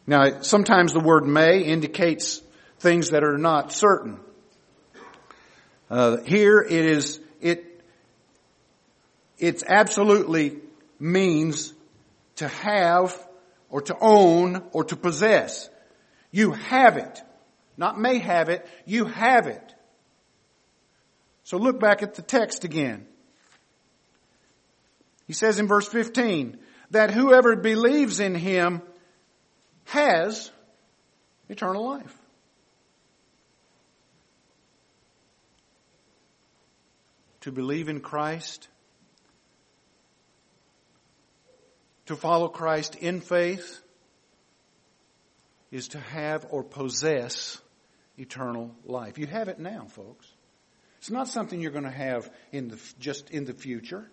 Now, 0.06 0.42
sometimes 0.42 0.92
the 0.92 1.00
word 1.00 1.26
may 1.26 1.62
indicates 1.62 2.42
things 2.80 3.12
that 3.12 3.24
are 3.24 3.38
not 3.38 3.72
certain. 3.72 4.20
Uh, 5.90 6.18
here 6.26 6.60
it 6.60 6.72
is, 6.72 7.20
it, 7.40 7.82
it 9.38 9.64
absolutely 9.68 10.58
means 11.00 11.74
to 12.38 12.48
have 12.48 13.16
or 13.70 13.82
to 13.82 13.98
own 14.00 14.64
or 14.72 14.84
to 14.86 14.96
possess. 14.96 15.70
You 16.32 16.52
have 16.52 16.98
it. 16.98 17.22
Not 17.78 18.00
may 18.00 18.20
have 18.20 18.50
it, 18.50 18.68
you 18.86 19.06
have 19.06 19.48
it. 19.48 19.74
So 21.44 21.58
look 21.58 21.80
back 21.80 22.04
at 22.04 22.16
the 22.16 22.22
text 22.22 22.64
again. 22.64 23.06
He 25.28 25.34
says 25.34 25.60
in 25.60 25.68
verse 25.68 25.88
15 25.88 26.58
that 26.92 27.12
whoever 27.12 27.56
believes 27.56 28.20
in 28.20 28.36
him 28.36 28.82
has 29.86 30.52
eternal 31.50 31.86
life. 31.86 32.16
To 37.42 37.52
believe 37.52 37.90
in 37.90 38.00
Christ, 38.00 38.68
to 42.08 42.16
follow 42.16 42.48
Christ 42.48 42.96
in 42.96 43.22
faith, 43.22 43.82
is 45.72 45.90
to 45.90 46.00
have 46.00 46.46
or 46.52 46.64
possess 46.64 47.60
eternal 48.18 48.76
life. 48.86 49.18
You 49.18 49.26
have 49.28 49.48
it 49.48 49.60
now, 49.60 49.86
folks. 49.90 50.28
It's 51.00 51.10
not 51.10 51.28
something 51.28 51.60
you're 51.60 51.72
going 51.72 51.84
to 51.84 51.90
have 51.90 52.32
in 52.52 52.70
the, 52.70 52.80
just 53.00 53.32
in 53.32 53.46
the 53.46 53.54
future. 53.54 54.10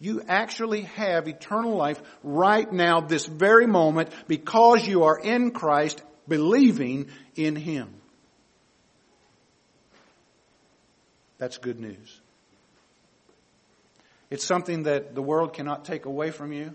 You 0.00 0.22
actually 0.26 0.82
have 0.82 1.28
eternal 1.28 1.76
life 1.76 2.02
right 2.22 2.70
now, 2.70 3.00
this 3.00 3.26
very 3.26 3.66
moment, 3.66 4.10
because 4.26 4.86
you 4.86 5.04
are 5.04 5.18
in 5.18 5.52
Christ, 5.52 6.02
believing 6.26 7.08
in 7.36 7.56
Him. 7.56 7.94
That's 11.38 11.58
good 11.58 11.78
news. 11.78 12.20
It's 14.28 14.44
something 14.44 14.84
that 14.84 15.14
the 15.14 15.22
world 15.22 15.52
cannot 15.52 15.84
take 15.84 16.04
away 16.04 16.32
from 16.32 16.52
you. 16.52 16.74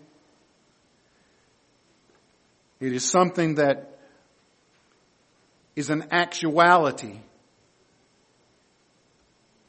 It 2.81 2.91
is 2.91 3.09
something 3.09 3.55
that 3.55 3.97
is 5.77 5.89
an 5.89 6.07
actuality 6.11 7.19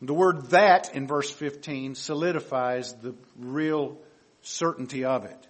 the 0.02 0.14
word 0.14 0.50
that 0.50 0.96
in 0.96 1.06
verse 1.06 1.30
15 1.30 1.94
solidifies 1.94 2.92
the 2.94 3.14
real 3.38 3.98
certainty 4.42 5.04
of 5.04 5.24
it. 5.24 5.46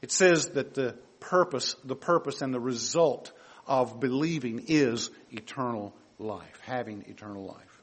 It 0.00 0.10
says 0.10 0.48
that 0.50 0.72
the 0.72 0.96
purpose, 1.20 1.76
the 1.84 1.96
purpose 1.96 2.40
and 2.40 2.52
the 2.52 2.60
result 2.60 3.30
of 3.66 4.00
believing 4.00 4.64
is 4.68 5.10
eternal 5.30 5.94
life, 6.18 6.60
having 6.62 7.04
eternal 7.06 7.44
life. 7.44 7.73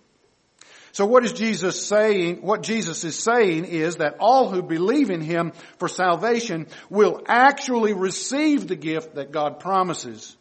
So 0.94 1.06
what 1.06 1.24
is 1.24 1.34
Jesus 1.34 1.86
saying? 1.86 2.42
What 2.42 2.64
Jesus 2.64 3.04
is 3.04 3.18
saying 3.18 3.66
is 3.66 3.98
that 3.98 4.18
all 4.20 4.50
who 4.50 4.62
believe 4.62 5.10
in 5.10 5.22
Him 5.22 5.54
for 5.78 5.88
salvation 5.88 6.68
will 6.90 7.22
actually 7.28 7.94
receive 7.94 8.68
the 8.68 8.76
gift 8.76 9.16
that 9.16 9.32
God 9.32 9.60
promises. 9.60 10.36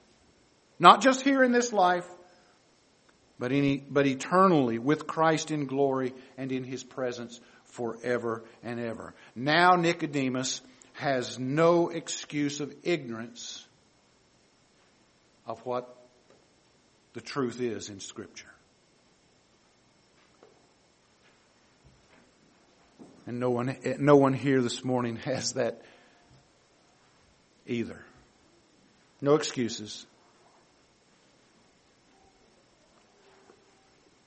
Not 0.78 1.02
just 1.02 1.22
here 1.22 1.44
in 1.44 1.52
this 1.52 1.72
life, 1.72 2.06
but, 3.40 3.52
in, 3.52 3.86
but 3.90 4.06
eternally 4.06 4.78
with 4.78 5.06
Christ 5.06 5.50
in 5.50 5.66
glory 5.66 6.12
and 6.36 6.52
in 6.52 6.62
his 6.62 6.84
presence 6.84 7.40
forever 7.64 8.44
and 8.62 8.78
ever. 8.78 9.14
Now 9.34 9.72
Nicodemus 9.76 10.60
has 10.92 11.38
no 11.38 11.88
excuse 11.88 12.60
of 12.60 12.74
ignorance 12.82 13.66
of 15.46 15.58
what 15.64 15.96
the 17.14 17.22
truth 17.22 17.60
is 17.60 17.88
in 17.88 18.00
Scripture. 18.00 18.52
And 23.30 23.38
no 23.38 23.50
one, 23.50 23.76
no 24.00 24.16
one 24.16 24.32
here 24.32 24.60
this 24.60 24.84
morning 24.84 25.14
has 25.24 25.52
that 25.52 25.82
either. 27.64 28.04
No 29.20 29.36
excuses. 29.36 30.04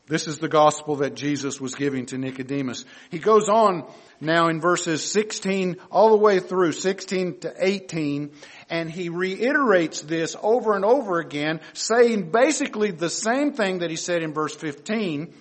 This 0.08 0.30
is 0.30 0.40
the 0.40 0.48
gospel 0.48 0.96
that 0.98 1.16
Jesus 1.16 1.60
was 1.60 1.76
giving 1.76 2.06
to 2.06 2.18
Nicodemus. 2.18 2.86
He 3.12 3.20
goes 3.20 3.50
on 3.50 3.92
now 4.22 4.48
in 4.48 4.62
verses 4.62 5.04
16 5.04 5.76
all 5.92 6.12
the 6.12 6.24
way 6.24 6.40
through 6.40 6.72
16 6.72 7.40
to 7.42 7.54
18 7.58 8.32
and 8.70 8.90
he 8.90 9.10
reiterates 9.10 10.02
this 10.02 10.38
over 10.42 10.78
and 10.78 10.86
over 10.86 11.20
again 11.20 11.60
saying 11.74 12.32
basically 12.32 12.92
the 12.92 13.10
same 13.10 13.52
thing 13.52 13.80
that 13.80 13.90
he 13.90 13.98
said 13.98 14.24
in 14.24 14.32
verse 14.32 14.56
15 14.56 15.34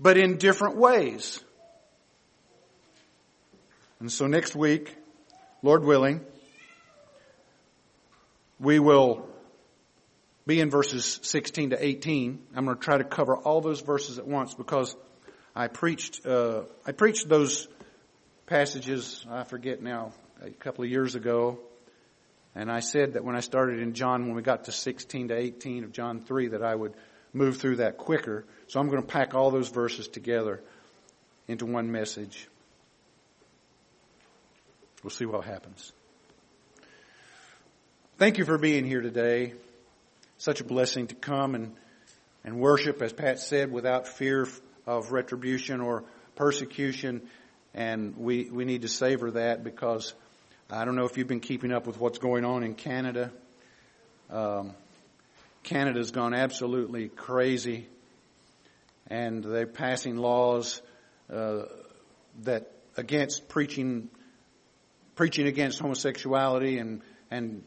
but 0.00 0.16
in 0.16 0.38
different 0.38 0.78
ways. 0.78 1.44
And 4.04 4.12
so 4.12 4.26
next 4.26 4.54
week, 4.54 4.94
Lord 5.62 5.82
willing, 5.82 6.20
we 8.60 8.78
will 8.78 9.26
be 10.46 10.60
in 10.60 10.68
verses 10.68 11.20
16 11.22 11.70
to 11.70 11.82
18. 11.82 12.38
I'm 12.54 12.66
going 12.66 12.76
to 12.76 12.84
try 12.84 12.98
to 12.98 13.04
cover 13.04 13.34
all 13.34 13.62
those 13.62 13.80
verses 13.80 14.18
at 14.18 14.26
once 14.26 14.52
because 14.52 14.94
I 15.56 15.68
preached, 15.68 16.26
uh, 16.26 16.64
I 16.86 16.92
preached 16.92 17.30
those 17.30 17.66
passages, 18.44 19.24
I 19.30 19.44
forget 19.44 19.80
now, 19.80 20.12
a 20.42 20.50
couple 20.50 20.84
of 20.84 20.90
years 20.90 21.14
ago. 21.14 21.60
And 22.54 22.70
I 22.70 22.80
said 22.80 23.14
that 23.14 23.24
when 23.24 23.36
I 23.36 23.40
started 23.40 23.80
in 23.80 23.94
John, 23.94 24.26
when 24.26 24.34
we 24.34 24.42
got 24.42 24.64
to 24.64 24.72
16 24.72 25.28
to 25.28 25.34
18 25.34 25.82
of 25.82 25.92
John 25.92 26.20
3, 26.20 26.48
that 26.48 26.62
I 26.62 26.74
would 26.74 26.92
move 27.32 27.56
through 27.56 27.76
that 27.76 27.96
quicker. 27.96 28.44
So 28.66 28.80
I'm 28.80 28.90
going 28.90 29.00
to 29.00 29.08
pack 29.08 29.32
all 29.32 29.50
those 29.50 29.70
verses 29.70 30.08
together 30.08 30.62
into 31.48 31.64
one 31.64 31.90
message. 31.90 32.50
We'll 35.04 35.10
see 35.10 35.26
what 35.26 35.44
happens. 35.44 35.92
Thank 38.16 38.38
you 38.38 38.46
for 38.46 38.56
being 38.56 38.86
here 38.86 39.02
today 39.02 39.52
such 40.38 40.62
a 40.62 40.64
blessing 40.64 41.08
to 41.08 41.14
come 41.14 41.54
and, 41.54 41.76
and 42.42 42.58
worship, 42.58 43.02
as 43.02 43.12
Pat 43.12 43.38
said, 43.38 43.70
without 43.70 44.08
fear 44.08 44.48
of 44.86 45.12
retribution 45.12 45.82
or 45.82 46.04
persecution, 46.36 47.20
and 47.74 48.16
we, 48.16 48.44
we 48.44 48.64
need 48.64 48.80
to 48.80 48.88
savor 48.88 49.32
that 49.32 49.62
because 49.62 50.14
I 50.70 50.86
don't 50.86 50.96
know 50.96 51.04
if 51.04 51.18
you've 51.18 51.28
been 51.28 51.40
keeping 51.40 51.70
up 51.70 51.86
with 51.86 52.00
what's 52.00 52.16
going 52.16 52.46
on 52.46 52.62
in 52.62 52.74
Canada. 52.74 53.30
Um, 54.30 54.72
Canada's 55.64 56.12
gone 56.12 56.32
absolutely 56.32 57.10
crazy, 57.10 57.88
and 59.08 59.44
they're 59.44 59.66
passing 59.66 60.16
laws 60.16 60.80
uh, 61.30 61.64
that 62.44 62.70
against 62.96 63.50
preaching 63.50 64.08
preaching 65.14 65.46
against 65.46 65.78
homosexuality 65.78 66.78
and 66.78 67.02
and 67.30 67.62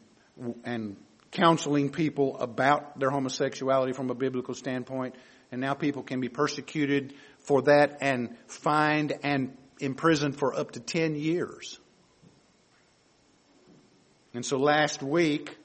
and 0.64 0.96
counseling 1.30 1.90
people 1.90 2.38
about 2.38 2.98
their 2.98 3.10
homosexuality 3.10 3.92
from 3.92 4.10
a 4.10 4.14
biblical 4.14 4.54
standpoint. 4.54 5.14
And 5.50 5.60
now 5.60 5.74
people 5.74 6.02
can 6.02 6.20
be 6.20 6.28
persecuted 6.28 7.14
for 7.40 7.62
that 7.62 7.98
and 8.00 8.36
fined 8.46 9.14
and 9.22 9.56
imprisoned 9.80 10.36
for 10.36 10.54
up 10.54 10.72
to 10.72 10.80
10 10.80 11.14
years. 11.14 11.78
And 14.34 14.44
so 14.44 14.58
last 14.58 15.02
week, 15.02 15.56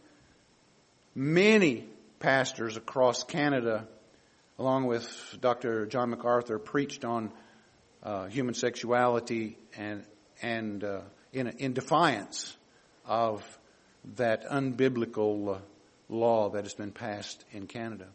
many 1.13 1.85
pastors 2.19 2.77
across 2.77 3.23
Canada, 3.23 3.87
along 4.57 4.85
with 4.85 5.37
Dr. 5.41 5.85
John 5.85 6.09
MacArthur, 6.11 6.59
preached 6.59 7.03
on 7.03 7.31
uh, 8.01 8.27
human 8.27 8.53
sexuality 8.53 9.57
and 9.77 10.03
and 10.41 10.83
uh, 10.83 11.01
in, 11.33 11.47
in 11.47 11.73
defiance 11.73 12.55
of 13.05 13.43
that 14.15 14.49
unbiblical 14.49 15.55
uh, 15.55 15.59
law 16.09 16.49
that 16.49 16.63
has 16.63 16.73
been 16.73 16.91
passed 16.91 17.43
in 17.51 17.67
Canada. 17.67 18.07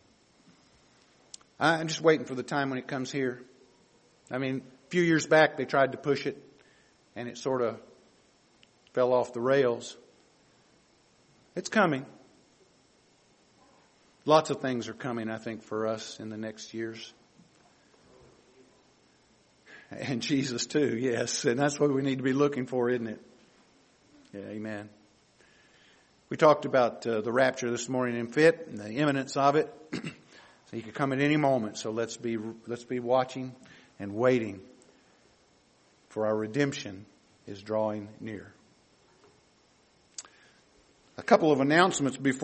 I'm 1.60 1.88
just 1.88 2.00
waiting 2.00 2.24
for 2.24 2.36
the 2.36 2.42
time 2.42 2.70
when 2.70 2.78
it 2.78 2.86
comes 2.86 3.10
here. 3.10 3.42
I 4.30 4.38
mean, 4.38 4.62
a 4.86 4.90
few 4.90 5.02
years 5.02 5.26
back 5.26 5.56
they 5.56 5.64
tried 5.64 5.92
to 5.92 5.98
push 5.98 6.26
it 6.26 6.40
and 7.16 7.28
it 7.28 7.36
sort 7.36 7.62
of 7.62 7.80
fell 8.92 9.12
off 9.12 9.32
the 9.32 9.40
rails. 9.40 9.96
It's 11.56 11.68
coming. 11.68 12.06
Lots 14.24 14.50
of 14.50 14.60
things 14.60 14.88
are 14.88 14.94
coming, 14.94 15.30
I 15.30 15.38
think, 15.38 15.62
for 15.62 15.86
us 15.88 16.20
in 16.20 16.28
the 16.28 16.36
next 16.36 16.74
years. 16.74 17.12
And 19.98 20.20
Jesus 20.20 20.66
too, 20.66 20.96
yes. 20.98 21.44
And 21.44 21.58
that's 21.58 21.80
what 21.80 21.92
we 21.92 22.02
need 22.02 22.18
to 22.18 22.22
be 22.24 22.34
looking 22.34 22.66
for, 22.66 22.90
isn't 22.90 23.06
it? 23.06 23.20
Yeah, 24.34 24.42
amen. 24.42 24.90
We 26.28 26.36
talked 26.36 26.66
about 26.66 27.06
uh, 27.06 27.22
the 27.22 27.32
rapture 27.32 27.70
this 27.70 27.88
morning 27.88 28.18
in 28.18 28.26
fit 28.28 28.66
and 28.68 28.78
the 28.78 28.90
imminence 28.90 29.36
of 29.36 29.56
it. 29.56 29.74
so 29.92 30.00
he 30.72 30.82
could 30.82 30.94
come 30.94 31.14
at 31.14 31.20
any 31.20 31.38
moment. 31.38 31.78
So 31.78 31.90
let's 31.90 32.18
be 32.18 32.36
let's 32.66 32.84
be 32.84 33.00
watching 33.00 33.54
and 33.98 34.14
waiting 34.14 34.60
for 36.10 36.26
our 36.26 36.36
redemption 36.36 37.06
is 37.46 37.62
drawing 37.62 38.08
near. 38.20 38.52
A 41.16 41.22
couple 41.22 41.50
of 41.50 41.60
announcements 41.60 42.18
before 42.18 42.36